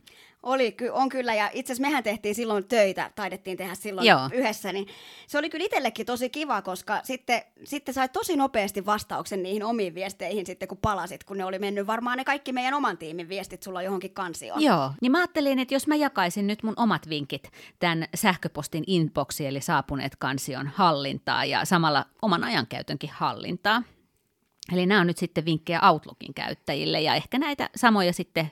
Oli, 0.45 0.75
on 0.91 1.09
kyllä, 1.09 1.33
ja 1.33 1.49
itse 1.53 1.73
asiassa 1.73 1.89
mehän 1.89 2.03
tehtiin 2.03 2.35
silloin 2.35 2.67
töitä, 2.67 3.11
taidettiin 3.15 3.57
tehdä 3.57 3.75
silloin 3.75 4.07
Joo. 4.07 4.29
yhdessä, 4.33 4.73
niin 4.73 4.87
se 5.27 5.37
oli 5.37 5.49
kyllä 5.49 5.65
itsellekin 5.65 6.05
tosi 6.05 6.29
kiva, 6.29 6.61
koska 6.61 6.99
sitten, 7.03 7.41
sitten 7.63 7.93
sait 7.93 8.11
tosi 8.11 8.35
nopeasti 8.35 8.85
vastauksen 8.85 9.43
niihin 9.43 9.63
omiin 9.63 9.95
viesteihin 9.95 10.45
sitten, 10.45 10.67
kun 10.67 10.77
palasit, 10.77 11.23
kun 11.23 11.37
ne 11.37 11.45
oli 11.45 11.59
mennyt 11.59 11.87
varmaan 11.87 12.17
ne 12.17 12.23
kaikki 12.23 12.51
meidän 12.51 12.73
oman 12.73 12.97
tiimin 12.97 13.29
viestit 13.29 13.63
sulla 13.63 13.81
johonkin 13.81 14.13
kansioon. 14.13 14.61
Joo, 14.61 14.91
niin 15.01 15.11
mä 15.11 15.17
ajattelin, 15.17 15.59
että 15.59 15.73
jos 15.73 15.87
mä 15.87 15.95
jakaisin 15.95 16.47
nyt 16.47 16.63
mun 16.63 16.73
omat 16.77 17.09
vinkit 17.09 17.51
tämän 17.79 18.07
sähköpostin 18.15 18.83
inboxi, 18.87 19.45
eli 19.45 19.61
saapuneet 19.61 20.15
kansion 20.15 20.67
hallintaa 20.67 21.45
ja 21.45 21.65
samalla 21.65 22.05
oman 22.21 22.43
ajankäytönkin 22.43 23.09
hallintaa, 23.13 23.83
Eli 24.73 24.85
nämä 24.85 25.01
on 25.01 25.07
nyt 25.07 25.17
sitten 25.17 25.45
vinkkejä 25.45 25.79
Outlookin 25.91 26.33
käyttäjille 26.33 27.01
ja 27.01 27.15
ehkä 27.15 27.39
näitä 27.39 27.69
samoja 27.75 28.13
sitten 28.13 28.51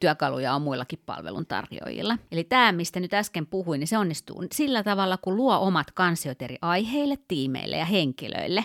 työkaluja 0.00 0.54
on 0.54 0.62
muillakin 0.62 0.98
palveluntarjoajilla. 1.06 2.18
Eli 2.32 2.44
tämä, 2.44 2.72
mistä 2.72 3.00
nyt 3.00 3.14
äsken 3.14 3.46
puhuin, 3.46 3.78
niin 3.78 3.88
se 3.88 3.98
onnistuu 3.98 4.44
sillä 4.52 4.82
tavalla, 4.82 5.16
kun 5.16 5.36
luo 5.36 5.58
omat 5.58 5.90
kansiot 5.90 6.42
eri 6.42 6.58
aiheille, 6.62 7.18
tiimeille 7.28 7.76
ja 7.76 7.84
henkilöille. 7.84 8.64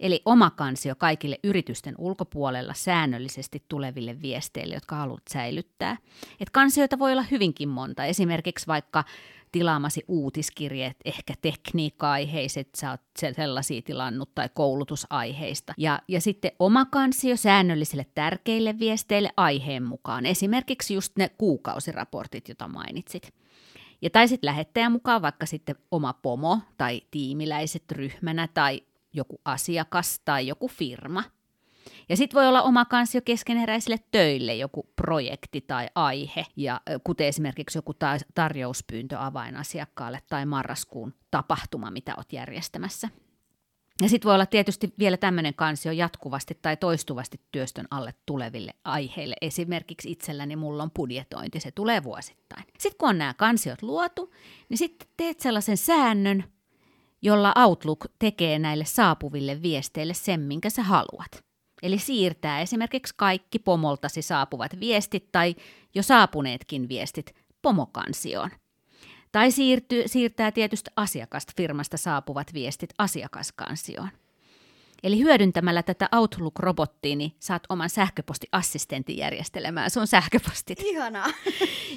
Eli 0.00 0.22
oma 0.24 0.50
kansio 0.50 0.94
kaikille 0.94 1.38
yritysten 1.44 1.94
ulkopuolella 1.98 2.74
säännöllisesti 2.74 3.62
tuleville 3.68 4.22
viesteille, 4.22 4.74
jotka 4.74 4.96
haluat 4.96 5.22
säilyttää. 5.30 5.96
Et 6.40 6.50
kansioita 6.50 6.98
voi 6.98 7.12
olla 7.12 7.24
hyvinkin 7.30 7.68
monta, 7.68 8.04
esimerkiksi 8.04 8.66
vaikka 8.66 9.04
tilaamasi 9.52 10.04
uutiskirjeet, 10.08 10.96
ehkä 11.04 11.34
tekniikka-aiheiset, 11.42 12.68
sä 12.76 12.90
oot 12.90 13.00
sellaisia 13.36 13.82
tilannut 13.82 14.34
tai 14.34 14.48
koulutusaiheista. 14.54 15.74
Ja, 15.78 16.02
ja 16.08 16.20
sitten 16.20 16.52
oma 16.58 16.84
kansio 16.84 17.36
säännöllisille 17.36 18.06
tärkeille 18.14 18.78
viesteille 18.78 19.30
aiheen 19.36 19.82
mukaan, 19.82 20.26
esimerkiksi 20.26 20.94
just 20.94 21.16
ne 21.16 21.28
kuukausiraportit, 21.28 22.48
joita 22.48 22.68
mainitsit. 22.68 23.34
Ja 24.02 24.10
tai 24.10 24.28
sitten 24.28 24.48
lähettäjän 24.48 24.92
mukaan 24.92 25.22
vaikka 25.22 25.46
sitten 25.46 25.76
oma 25.90 26.12
pomo 26.12 26.58
tai 26.78 27.02
tiimiläiset 27.10 27.92
ryhmänä 27.92 28.48
tai 28.54 28.82
joku 29.12 29.40
asiakas 29.44 30.20
tai 30.24 30.46
joku 30.46 30.68
firma– 30.68 31.24
ja 32.08 32.16
sitten 32.16 32.38
voi 32.38 32.46
olla 32.46 32.62
oma 32.62 32.84
kansio 32.84 33.20
keskeneräisille 33.24 33.98
töille, 34.10 34.54
joku 34.54 34.86
projekti 34.96 35.60
tai 35.60 35.88
aihe, 35.94 36.46
ja 36.56 36.80
kuten 37.04 37.26
esimerkiksi 37.26 37.78
joku 37.78 37.94
ta- 37.94 38.16
tarjouspyyntö 38.34 39.16
avainasiakkaalle 39.18 40.22
tai 40.28 40.46
marraskuun 40.46 41.14
tapahtuma, 41.30 41.90
mitä 41.90 42.14
olet 42.16 42.32
järjestämässä. 42.32 43.08
Ja 44.02 44.08
sitten 44.08 44.28
voi 44.28 44.34
olla 44.34 44.46
tietysti 44.46 44.94
vielä 44.98 45.16
tämmöinen 45.16 45.54
kansio 45.54 45.92
jatkuvasti 45.92 46.58
tai 46.62 46.76
toistuvasti 46.76 47.40
työstön 47.52 47.86
alle 47.90 48.14
tuleville 48.26 48.74
aiheille. 48.84 49.34
Esimerkiksi 49.40 50.10
itselläni 50.10 50.56
mulla 50.56 50.82
on 50.82 50.90
budjetointi, 50.90 51.60
se 51.60 51.70
tulee 51.70 52.02
vuosittain. 52.02 52.64
Sitten 52.78 52.98
kun 52.98 53.08
on 53.08 53.18
nämä 53.18 53.34
kansiot 53.34 53.82
luotu, 53.82 54.32
niin 54.68 54.78
sitten 54.78 55.08
teet 55.16 55.40
sellaisen 55.40 55.76
säännön, 55.76 56.44
jolla 57.22 57.54
Outlook 57.66 58.06
tekee 58.18 58.58
näille 58.58 58.84
saapuville 58.84 59.62
viesteille 59.62 60.14
sen, 60.14 60.40
minkä 60.40 60.70
sä 60.70 60.82
haluat. 60.82 61.49
Eli 61.82 61.98
siirtää 61.98 62.60
esimerkiksi 62.60 63.14
kaikki 63.16 63.58
pomoltasi 63.58 64.22
saapuvat 64.22 64.80
viestit 64.80 65.32
tai 65.32 65.56
jo 65.94 66.02
saapuneetkin 66.02 66.88
viestit 66.88 67.34
pomokansioon. 67.62 68.50
Tai 69.32 69.50
siirtyy, 69.50 70.02
siirtää 70.06 70.52
tietystä 70.52 70.90
asiakasta 70.96 71.52
firmasta 71.56 71.96
saapuvat 71.96 72.54
viestit 72.54 72.90
asiakaskansioon. 72.98 74.08
Eli 75.02 75.18
hyödyntämällä 75.18 75.82
tätä 75.82 76.08
Outlook-robottia, 76.12 77.16
niin 77.16 77.32
saat 77.40 77.62
oman 77.68 77.90
sähköpostiassistentin 77.90 79.16
järjestelemään 79.16 79.90
sun 79.90 80.06
sähköpostit. 80.06 80.80
Ihanaa. 80.80 81.26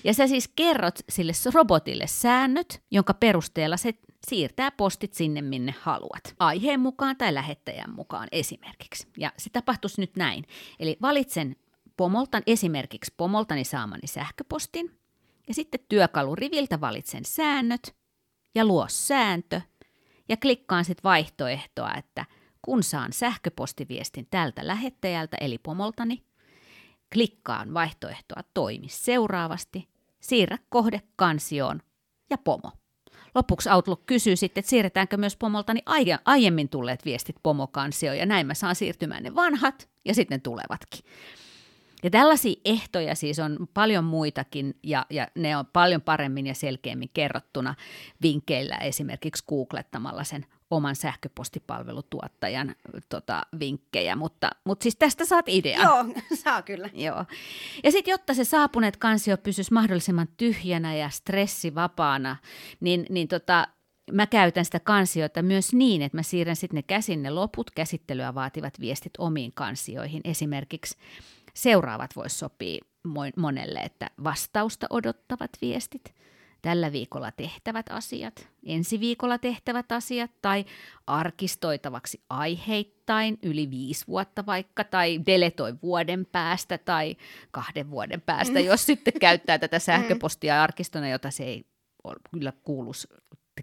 Ja 0.03 0.13
sä 0.13 0.27
siis 0.27 0.47
kerrot 0.55 0.99
sille 1.09 1.31
robotille 1.53 2.07
säännöt, 2.07 2.81
jonka 2.91 3.13
perusteella 3.13 3.77
se 3.77 3.93
siirtää 4.27 4.71
postit 4.71 5.13
sinne, 5.13 5.41
minne 5.41 5.75
haluat. 5.81 6.35
Aiheen 6.39 6.79
mukaan 6.79 7.17
tai 7.17 7.33
lähettäjän 7.33 7.93
mukaan 7.95 8.27
esimerkiksi. 8.31 9.07
Ja 9.17 9.31
se 9.37 9.49
tapahtuisi 9.49 10.01
nyt 10.01 10.15
näin. 10.15 10.45
Eli 10.79 10.97
valitsen 11.01 11.55
pomoltan 11.97 12.43
esimerkiksi 12.47 13.13
pomoltani 13.17 13.63
saamani 13.63 14.07
sähköpostin, 14.07 14.91
ja 15.47 15.53
sitten 15.53 15.79
työkaluriviltä 15.89 16.81
valitsen 16.81 17.25
säännöt 17.25 17.95
ja 18.55 18.65
luo 18.65 18.85
sääntö, 18.89 19.61
ja 20.29 20.37
klikkaan 20.37 20.85
sitten 20.85 21.03
vaihtoehtoa, 21.03 21.93
että– 21.93 22.25
kun 22.65 22.83
saan 22.83 23.13
sähköpostiviestin 23.13 24.27
tältä 24.31 24.67
lähettäjältä 24.67 25.37
eli 25.41 25.57
pomoltani, 25.57 26.23
klikkaan 27.13 27.73
vaihtoehtoa 27.73 28.41
toimi 28.53 28.87
seuraavasti, 28.89 29.89
siirrä 30.19 30.57
kohde 30.69 31.01
kansioon 31.15 31.81
ja 32.29 32.37
pomo. 32.37 32.71
Lopuksi 33.35 33.69
Outlook 33.69 34.05
kysyy 34.05 34.35
sitten, 34.35 34.61
että 34.61 34.69
siirretäänkö 34.69 35.17
myös 35.17 35.35
pomoltani 35.35 35.81
aiemmin 36.25 36.69
tulleet 36.69 37.05
viestit 37.05 37.35
pomokansioon, 37.43 38.17
ja 38.17 38.25
näin 38.25 38.47
mä 38.47 38.53
saan 38.53 38.75
siirtymään 38.75 39.23
ne 39.23 39.35
vanhat, 39.35 39.89
ja 40.05 40.13
sitten 40.13 40.41
tulevatkin. 40.41 41.05
Ja 42.03 42.09
tällaisia 42.09 42.61
ehtoja 42.65 43.15
siis 43.15 43.39
on 43.39 43.67
paljon 43.73 44.03
muitakin, 44.03 44.75
ja, 44.83 45.05
ja 45.09 45.27
ne 45.35 45.57
on 45.57 45.65
paljon 45.65 46.01
paremmin 46.01 46.47
ja 46.47 46.53
selkeämmin 46.53 47.09
kerrottuna 47.13 47.75
vinkkeillä 48.21 48.77
esimerkiksi 48.77 49.43
googlettamalla 49.49 50.23
sen 50.23 50.45
oman 50.71 50.95
sähköpostipalvelutuottajan 50.95 52.75
tota, 53.09 53.43
vinkkejä, 53.59 54.15
mutta, 54.15 54.49
mutta 54.63 54.83
siis 54.83 54.95
tästä 54.95 55.25
saat 55.25 55.49
idean. 55.49 55.83
Joo, 55.83 56.05
saa 56.43 56.61
kyllä. 56.61 56.89
Joo. 56.93 57.25
Ja 57.83 57.91
sitten 57.91 58.11
jotta 58.11 58.33
se 58.33 58.43
saapuneet 58.43 58.97
kansio 58.97 59.37
pysyisi 59.37 59.73
mahdollisimman 59.73 60.27
tyhjänä 60.37 60.95
ja 60.95 61.09
stressivapaana, 61.09 62.35
niin, 62.79 63.05
niin 63.09 63.27
tota, 63.27 63.67
mä 64.11 64.27
käytän 64.27 64.65
sitä 64.65 64.79
kansiota 64.79 65.41
myös 65.41 65.73
niin, 65.73 66.01
että 66.01 66.17
mä 66.17 66.23
siirrän 66.23 66.55
sitten 66.55 66.75
ne 66.75 66.83
käsin 66.83 67.23
ne 67.23 67.29
loput 67.29 67.71
käsittelyä 67.71 68.35
vaativat 68.35 68.79
viestit 68.79 69.13
omiin 69.17 69.51
kansioihin. 69.53 70.21
Esimerkiksi 70.23 70.97
seuraavat 71.53 72.15
voisi 72.15 72.37
sopia 72.37 72.85
monelle, 73.37 73.79
että 73.79 74.09
vastausta 74.23 74.87
odottavat 74.89 75.51
viestit– 75.61 76.13
tällä 76.63 76.91
viikolla 76.91 77.31
tehtävät 77.31 77.85
asiat, 77.89 78.47
ensi 78.65 78.99
viikolla 78.99 79.37
tehtävät 79.37 79.91
asiat 79.91 80.31
tai 80.41 80.65
arkistoitavaksi 81.07 82.21
aiheittain 82.29 83.37
yli 83.43 83.69
viisi 83.69 84.07
vuotta 84.07 84.45
vaikka 84.45 84.83
tai 84.83 85.19
deletoi 85.25 85.75
vuoden 85.83 86.25
päästä 86.25 86.77
tai 86.77 87.15
kahden 87.51 87.91
vuoden 87.91 88.21
päästä, 88.21 88.59
mm. 88.59 88.65
jos 88.65 88.85
sitten 88.85 89.13
käyttää 89.19 89.59
tätä 89.59 89.79
sähköpostia 89.89 90.63
arkistona, 90.63 91.09
jota 91.09 91.31
se 91.31 91.43
ei 91.43 91.65
kyllä 92.31 92.53
kuuluisi 92.63 93.07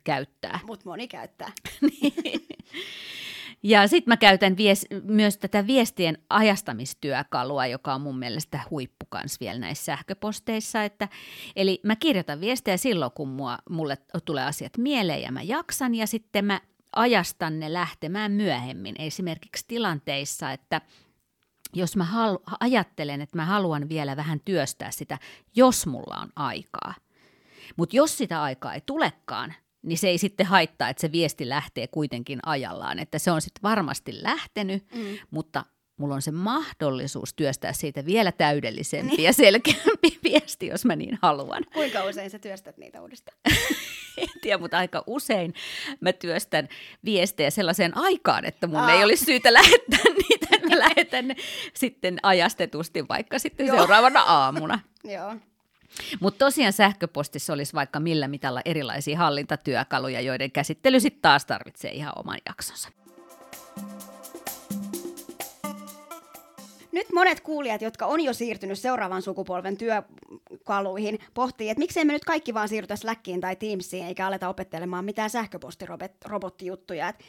käyttää. 0.05 0.61
Mutta 0.65 0.89
moni 0.89 1.09
käyttää. 1.09 1.53
Ja 3.63 3.89
sitten 3.89 4.11
mä 4.13 4.17
käytän 4.17 4.57
vies, 4.57 4.87
myös 5.03 5.39
tätä 5.39 5.67
viestien 5.67 6.19
ajastamistyökalua, 6.31 7.67
joka 7.67 7.95
on 7.95 8.01
mun 8.01 8.19
mielestä 8.19 8.61
huippu 8.71 9.07
kans 9.09 9.41
vielä 9.41 9.59
näissä 9.59 9.85
sähköposteissa. 9.85 10.85
Että, 10.85 11.09
eli 11.57 11.81
mä 11.85 11.97
kirjoitan 11.97 12.41
viestejä 12.41 12.77
silloin, 12.77 13.13
kun 13.13 13.29
mua, 13.29 13.59
mulle 13.71 13.99
tulee 14.25 14.45
asiat 14.45 14.79
mieleen 14.79 15.23
ja 15.23 15.33
mä 15.33 15.43
jaksan, 15.43 15.95
ja 15.95 16.07
sitten 16.07 16.45
mä 16.45 16.61
ajastan 16.97 17.61
ne 17.61 17.73
lähtemään 17.73 18.33
myöhemmin. 18.33 18.95
Esimerkiksi 18.99 19.65
tilanteissa, 19.69 20.53
että 20.53 20.81
jos 21.75 21.97
mä 21.97 22.05
halu, 22.05 22.43
ajattelen, 22.61 23.21
että 23.21 23.37
mä 23.37 23.45
haluan 23.45 23.89
vielä 23.89 24.17
vähän 24.17 24.41
työstää 24.45 24.91
sitä, 24.91 25.19
jos 25.57 25.87
mulla 25.87 26.17
on 26.21 26.29
aikaa. 26.37 26.95
Mutta 27.77 27.97
jos 27.97 28.19
sitä 28.19 28.43
aikaa 28.43 28.75
ei 28.75 28.81
tulekaan, 28.87 29.55
niin 29.83 29.99
se 29.99 30.09
ei 30.09 30.19
sitten 30.19 30.47
haittaa, 30.47 30.89
että 30.89 31.01
se 31.01 31.13
viesti 31.13 31.49
lähtee 31.49 31.87
kuitenkin 31.87 32.39
ajallaan. 32.47 32.99
Että 32.99 33.19
se 33.19 33.31
on 33.31 33.43
sitten 33.43 33.63
varmasti 33.63 34.23
lähtenyt, 34.23 34.85
mm. 34.95 35.19
mutta 35.31 35.65
mulla 36.01 36.15
on 36.15 36.23
se 36.23 36.31
mahdollisuus 36.31 37.35
työstää 37.35 37.73
siitä 37.73 38.07
vielä 38.07 38.33
täydellisempi 38.33 39.17
niin. 39.17 39.25
ja 39.25 39.33
selkeämpi 39.33 40.19
viesti, 40.25 40.67
jos 40.67 40.85
mä 40.85 40.97
niin 40.97 41.19
haluan. 41.23 41.65
Kuinka 41.73 42.05
usein 42.05 42.31
sä 42.31 42.39
työstät 42.39 42.79
niitä 42.79 43.03
uudestaan? 43.03 43.39
en 44.17 44.29
tiedä, 44.43 44.59
mutta 44.59 44.79
aika 44.79 45.05
usein 45.07 45.55
mä 46.01 46.13
työstän 46.13 46.69
viestejä 47.05 47.51
sellaiseen 47.51 47.97
aikaan, 47.97 48.45
että 48.45 48.67
mun 48.67 48.77
Aa. 48.77 48.93
ei 48.93 49.05
olisi 49.05 49.25
syytä 49.25 49.53
lähettää 49.53 50.05
niitä, 50.29 50.47
että 50.53 50.69
mä 50.69 50.79
lähetän 50.79 51.29
ne 51.29 51.37
sitten 51.75 52.19
ajastetusti 52.23 53.09
vaikka 53.09 53.39
sitten 53.39 53.67
Joo. 53.67 53.77
seuraavana 53.77 54.21
aamuna. 54.21 54.81
Joo. 55.05 55.35
Mutta 56.21 56.39
tosiaan 56.39 56.73
sähköpostissa 56.73 57.53
olisi 57.53 57.73
vaikka 57.73 58.01
millä 58.01 58.29
mitalla 58.29 58.61
erilaisia 58.65 59.19
hallintatyökaluja, 59.19 60.21
joiden 60.21 60.51
käsittely 60.51 61.01
sitten 61.01 61.23
taas 61.23 61.45
tarvitsee 61.45 61.91
ihan 61.91 62.13
oman 62.17 62.39
jaksonsa. 62.47 62.89
nyt 66.93 67.13
monet 67.13 67.41
kuulijat, 67.41 67.83
jotka 67.83 68.07
on 68.07 68.21
jo 68.21 68.33
siirtynyt 68.33 68.79
seuraavan 68.79 69.23
sukupolven 69.23 69.77
työkaluihin, 69.77 71.19
pohtii, 71.35 71.71
että 71.71 71.79
miksei 71.79 72.05
me 72.05 72.13
nyt 72.13 72.25
kaikki 72.25 72.55
vaan 72.55 72.69
siirrytä 72.69 72.97
Slackiin 72.97 73.41
tai 73.41 73.57
Teamsiin, 73.57 74.07
eikä 74.07 74.27
aleta 74.27 74.49
opettelemaan 74.49 75.05
mitään 75.05 75.31
sähköpostirobottijuttuja. 75.31 77.09
Että 77.09 77.25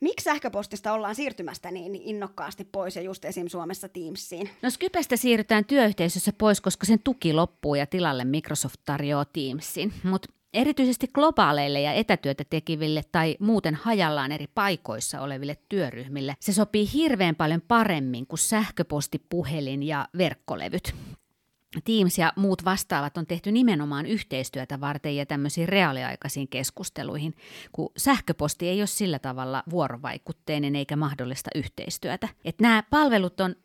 Miksi 0.00 0.24
sähköpostista 0.24 0.92
ollaan 0.92 1.14
siirtymästä 1.14 1.70
niin 1.70 1.94
innokkaasti 1.94 2.64
pois 2.64 2.96
ja 2.96 3.02
just 3.02 3.24
esim. 3.24 3.48
Suomessa 3.48 3.88
Teamsiin? 3.88 4.50
No 4.62 4.70
Skypestä 4.70 5.16
siirrytään 5.16 5.64
työyhteisössä 5.64 6.32
pois, 6.38 6.60
koska 6.60 6.86
sen 6.86 6.98
tuki 7.04 7.32
loppuu 7.32 7.74
ja 7.74 7.86
tilalle 7.86 8.24
Microsoft 8.24 8.80
tarjoaa 8.84 9.24
Teamsin. 9.24 9.92
Mutta 10.02 10.28
Erityisesti 10.54 11.08
globaaleille 11.08 11.80
ja 11.80 11.92
etätyötä 11.92 12.44
tekiville 12.50 13.02
tai 13.12 13.36
muuten 13.40 13.74
hajallaan 13.74 14.32
eri 14.32 14.46
paikoissa 14.54 15.20
oleville 15.20 15.56
työryhmille 15.68 16.36
se 16.40 16.52
sopii 16.52 16.92
hirveän 16.92 17.36
paljon 17.36 17.60
paremmin 17.68 18.26
kuin 18.26 18.38
sähköposti, 18.38 19.22
puhelin 19.28 19.82
ja 19.82 20.08
verkkolevyt. 20.18 20.94
Teams 21.84 22.18
ja 22.18 22.32
muut 22.36 22.64
vastaavat 22.64 23.16
on 23.18 23.26
tehty 23.26 23.52
nimenomaan 23.52 24.06
yhteistyötä 24.06 24.80
varten 24.80 25.16
ja 25.16 25.26
tämmöisiin 25.26 25.68
reaaliaikaisiin 25.68 26.48
keskusteluihin, 26.48 27.34
kun 27.72 27.92
sähköposti 27.96 28.68
ei 28.68 28.80
ole 28.80 28.86
sillä 28.86 29.18
tavalla 29.18 29.62
vuorovaikutteinen 29.70 30.76
eikä 30.76 30.96
mahdollista 30.96 31.50
yhteistyötä. 31.54 32.28
Et 32.44 32.60
nämä 32.60 32.82
palvelut 32.90 33.40
on 33.40 33.56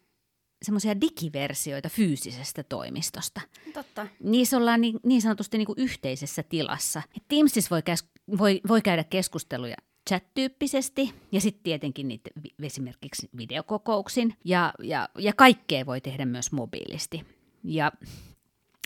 semmoisia 0.66 1.02
digiversioita 1.02 1.90
fyysisestä 1.90 2.64
toimistosta. 2.64 3.42
Totta. 3.74 4.08
Niissä 4.24 4.58
ollaan 4.58 4.82
niin, 4.82 5.00
niin 5.04 5.22
sanotusti 5.22 5.58
niin 5.58 5.66
kuin 5.66 5.80
yhteisessä 5.80 6.44
tilassa. 6.44 7.02
Et 7.18 7.24
Teamsissa 7.28 7.70
voi, 7.70 7.82
käs, 7.82 8.06
voi, 8.38 8.62
voi 8.68 8.82
käydä 8.82 9.04
keskusteluja 9.04 9.76
chat-tyyppisesti 10.10 11.14
ja 11.32 11.42
sitten 11.42 11.64
tietenkin 11.64 12.08
niitä 12.08 12.30
esimerkiksi 12.64 13.30
videokokouksin 13.38 14.34
ja, 14.46 14.74
ja, 14.84 15.10
ja 15.18 15.34
kaikkea 15.34 15.86
voi 15.86 16.02
tehdä 16.02 16.26
myös 16.26 16.52
mobiilisti. 16.52 17.41
Ja 17.64 17.92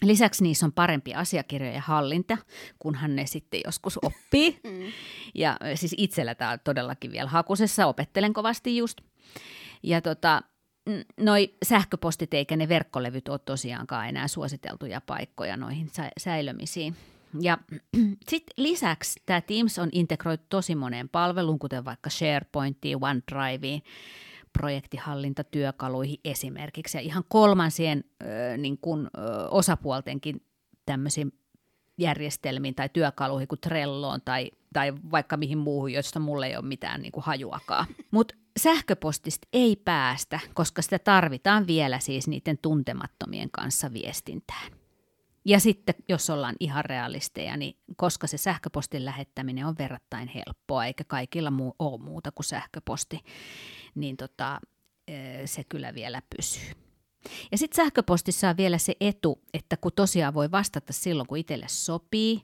Lisäksi 0.04 0.44
niissä 0.44 0.66
on 0.66 0.74
parempi 0.74 1.14
asiakirjojen 1.14 1.82
hallinta, 1.82 2.38
kunhan 2.80 3.16
ne 3.16 3.26
sitten 3.26 3.62
joskus 3.66 4.00
oppii. 4.02 4.60
Mm. 4.66 4.92
Ja 5.36 5.58
siis 5.76 5.96
itsellä 5.98 6.36
tämä 6.36 6.52
on 6.52 6.60
todellakin 6.64 7.12
vielä 7.12 7.30
hakusessa, 7.30 7.86
opettelen 7.86 8.34
kovasti 8.34 8.78
just. 8.78 9.02
Ja 9.84 10.02
tota, 10.02 10.42
noi 11.20 11.54
sähköpostit 11.66 12.34
eikä 12.34 12.56
ne 12.56 12.70
verkkolevyt 12.70 13.28
ole 13.28 13.40
tosiaankaan 13.40 14.10
enää 14.10 14.28
suositeltuja 14.28 15.02
paikkoja 15.02 15.58
noihin 15.58 15.90
sä- 15.94 16.12
säilömisiin. 16.18 16.96
Ja 17.42 17.58
sitten 18.30 18.54
lisäksi 18.58 19.22
tämä 19.26 19.42
Teams 19.42 19.80
on 19.80 19.90
integroitu 19.92 20.44
tosi 20.50 20.76
moneen 20.76 21.10
palveluun, 21.10 21.60
kuten 21.60 21.86
vaikka 21.86 22.10
SharePointiin, 22.10 22.98
OneDriveen, 23.02 23.82
projektihallintatyökaluihin 24.58 26.20
esimerkiksi, 26.26 26.98
ja 26.98 27.02
ihan 27.02 27.24
kolmansien 27.28 28.04
ö, 28.24 28.58
niin 28.58 28.78
kun, 28.78 29.10
ö, 29.18 29.50
osapuoltenkin 29.50 30.46
tämmöisiin 30.86 31.32
järjestelmiin 31.98 32.76
tai 32.76 32.90
työkaluihin 32.94 33.48
kuin 33.48 33.62
Trelloon 33.62 34.22
tai, 34.26 34.52
tai 34.74 34.94
vaikka 35.12 35.38
mihin 35.38 35.58
muuhun, 35.58 35.94
joista 35.94 36.20
mulle 36.20 36.48
ei 36.48 36.56
ole 36.56 36.66
mitään 36.66 37.02
niin 37.02 37.12
kuin 37.12 37.24
hajuakaan. 37.24 37.86
Mutta 38.12 38.36
sähköpostista 38.60 39.48
ei 39.54 39.76
päästä, 39.76 40.40
koska 40.54 40.82
sitä 40.82 41.00
tarvitaan 41.00 41.68
vielä 41.68 42.00
siis 42.00 42.28
niiden 42.28 42.58
tuntemattomien 42.62 43.50
kanssa 43.52 43.94
viestintään. 43.94 44.72
Ja 45.46 45.60
sitten, 45.60 45.96
jos 46.10 46.30
ollaan 46.30 46.56
ihan 46.60 46.86
realisteja, 46.86 47.58
niin 47.58 47.78
koska 47.96 48.28
se 48.28 48.38
sähköpostin 48.38 49.06
lähettäminen 49.06 49.66
on 49.66 49.76
verrattain 49.78 50.28
helppoa, 50.28 50.86
eikä 50.86 51.04
kaikilla 51.04 51.52
muu 51.52 51.76
ole 51.80 52.02
muuta 52.02 52.32
kuin 52.32 52.46
sähköposti, 52.46 53.20
niin 53.96 54.18
tota, 54.18 54.60
se 55.46 55.64
kyllä 55.64 55.94
vielä 55.94 56.22
pysyy. 56.38 56.72
Ja 57.52 57.58
sitten 57.58 57.76
sähköpostissa 57.84 58.50
on 58.50 58.58
vielä 58.58 58.78
se 58.78 58.96
etu, 59.00 59.42
että 59.54 59.78
kun 59.78 59.92
tosiaan 59.96 60.34
voi 60.34 60.52
vastata 60.52 60.94
silloin, 60.94 61.28
kun 61.28 61.38
itselle 61.38 61.66
sopii. 61.70 62.42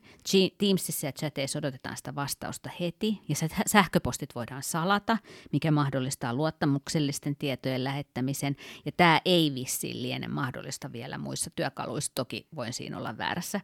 Teamsissa 0.57 1.07
ja 1.07 1.11
chateissa 1.11 1.59
odotetaan 1.59 1.97
sitä 1.97 2.15
vastausta 2.15 2.69
heti. 2.79 3.19
Ja 3.29 3.35
sähköpostit 3.65 4.35
voidaan 4.35 4.63
salata, 4.63 5.17
mikä 5.51 5.71
mahdollistaa 5.71 6.33
luottamuksellisten 6.33 7.35
tietojen 7.35 7.83
lähettämisen. 7.83 8.55
Ja 8.85 8.91
tämä 8.91 9.21
ei 9.25 9.51
vissiin 9.55 10.01
liene 10.01 10.27
mahdollista 10.27 10.91
vielä 10.91 11.17
muissa 11.17 11.49
työkaluissa. 11.55 12.11
Toki 12.15 12.47
voin 12.55 12.73
siinä 12.73 12.97
olla 12.97 13.17
väärässä. 13.17 13.61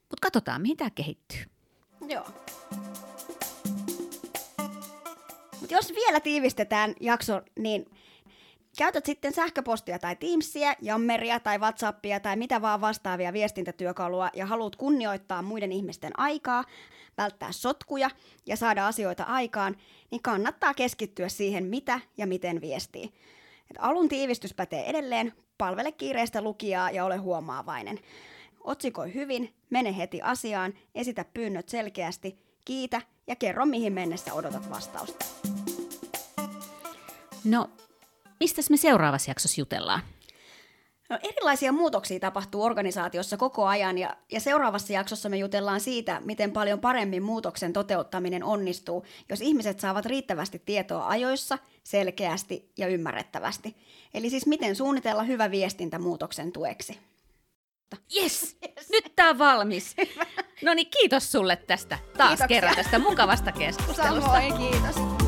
Mutta 0.00 0.22
katsotaan, 0.22 0.62
mihin 0.62 0.76
tämä 0.76 0.90
kehittyy. 0.90 1.44
Joo. 2.08 2.26
Jos 5.70 5.94
vielä 5.94 6.20
tiivistetään 6.20 6.94
jakso, 7.00 7.42
niin 7.58 7.86
Käytät 8.78 9.06
sitten 9.06 9.34
sähköpostia 9.34 9.98
tai 9.98 10.16
Teamsia, 10.16 10.74
Jammeria 10.82 11.40
tai 11.40 11.58
Whatsappia 11.58 12.20
tai 12.20 12.36
mitä 12.36 12.62
vaan 12.62 12.80
vastaavia 12.80 13.32
viestintätyökalua 13.32 14.30
ja 14.34 14.46
haluat 14.46 14.76
kunnioittaa 14.76 15.42
muiden 15.42 15.72
ihmisten 15.72 16.18
aikaa, 16.18 16.64
välttää 17.18 17.52
sotkuja 17.52 18.10
ja 18.46 18.56
saada 18.56 18.86
asioita 18.86 19.22
aikaan, 19.22 19.76
niin 20.10 20.22
kannattaa 20.22 20.74
keskittyä 20.74 21.28
siihen, 21.28 21.64
mitä 21.64 22.00
ja 22.16 22.26
miten 22.26 22.60
viestii. 22.60 23.04
Et 23.70 23.76
alun 23.78 24.08
tiivistys 24.08 24.54
pätee 24.54 24.90
edelleen, 24.90 25.32
palvele 25.58 25.92
kiireistä 25.92 26.42
lukijaa 26.42 26.90
ja 26.90 27.04
ole 27.04 27.16
huomaavainen. 27.16 27.98
Otsikoi 28.64 29.14
hyvin, 29.14 29.54
mene 29.70 29.96
heti 29.96 30.22
asiaan, 30.22 30.74
esitä 30.94 31.24
pyynnöt 31.34 31.68
selkeästi, 31.68 32.36
kiitä 32.64 33.02
ja 33.26 33.36
kerro 33.36 33.66
mihin 33.66 33.92
mennessä 33.92 34.34
odotat 34.34 34.70
vastausta. 34.70 35.24
No, 37.44 37.70
Mistä 38.40 38.62
me 38.70 38.76
seuraavassa 38.76 39.30
jaksossa 39.30 39.60
jutellaan? 39.60 40.02
No, 41.10 41.18
erilaisia 41.22 41.72
muutoksia 41.72 42.20
tapahtuu 42.20 42.62
organisaatiossa 42.62 43.36
koko 43.36 43.66
ajan 43.66 43.98
ja, 43.98 44.16
ja 44.32 44.40
seuraavassa 44.40 44.92
jaksossa 44.92 45.28
me 45.28 45.36
jutellaan 45.36 45.80
siitä, 45.80 46.20
miten 46.24 46.52
paljon 46.52 46.80
paremmin 46.80 47.22
muutoksen 47.22 47.72
toteuttaminen 47.72 48.44
onnistuu, 48.44 49.06
jos 49.28 49.40
ihmiset 49.40 49.80
saavat 49.80 50.06
riittävästi 50.06 50.62
tietoa 50.66 51.08
ajoissa, 51.08 51.58
selkeästi 51.84 52.70
ja 52.76 52.88
ymmärrettävästi. 52.88 53.76
Eli 54.14 54.30
siis 54.30 54.46
miten 54.46 54.76
suunnitella 54.76 55.22
hyvä 55.22 55.50
viestintä 55.50 55.98
muutoksen 55.98 56.52
tueksi. 56.52 56.98
Yes! 58.16 58.56
yes. 58.78 58.88
Nyt 58.90 59.12
tää 59.16 59.30
on 59.30 59.38
valmis. 59.38 59.96
No 60.62 60.74
niin, 60.74 60.90
kiitos 60.90 61.32
sulle 61.32 61.56
tästä 61.56 61.98
taas 62.16 62.28
Kiitoksia. 62.28 62.46
kerran 62.48 62.76
tästä 62.76 62.98
mukavasta 62.98 63.52
keskustelusta. 63.52 64.30
Samoin, 64.30 64.58
kiitos. 64.58 65.19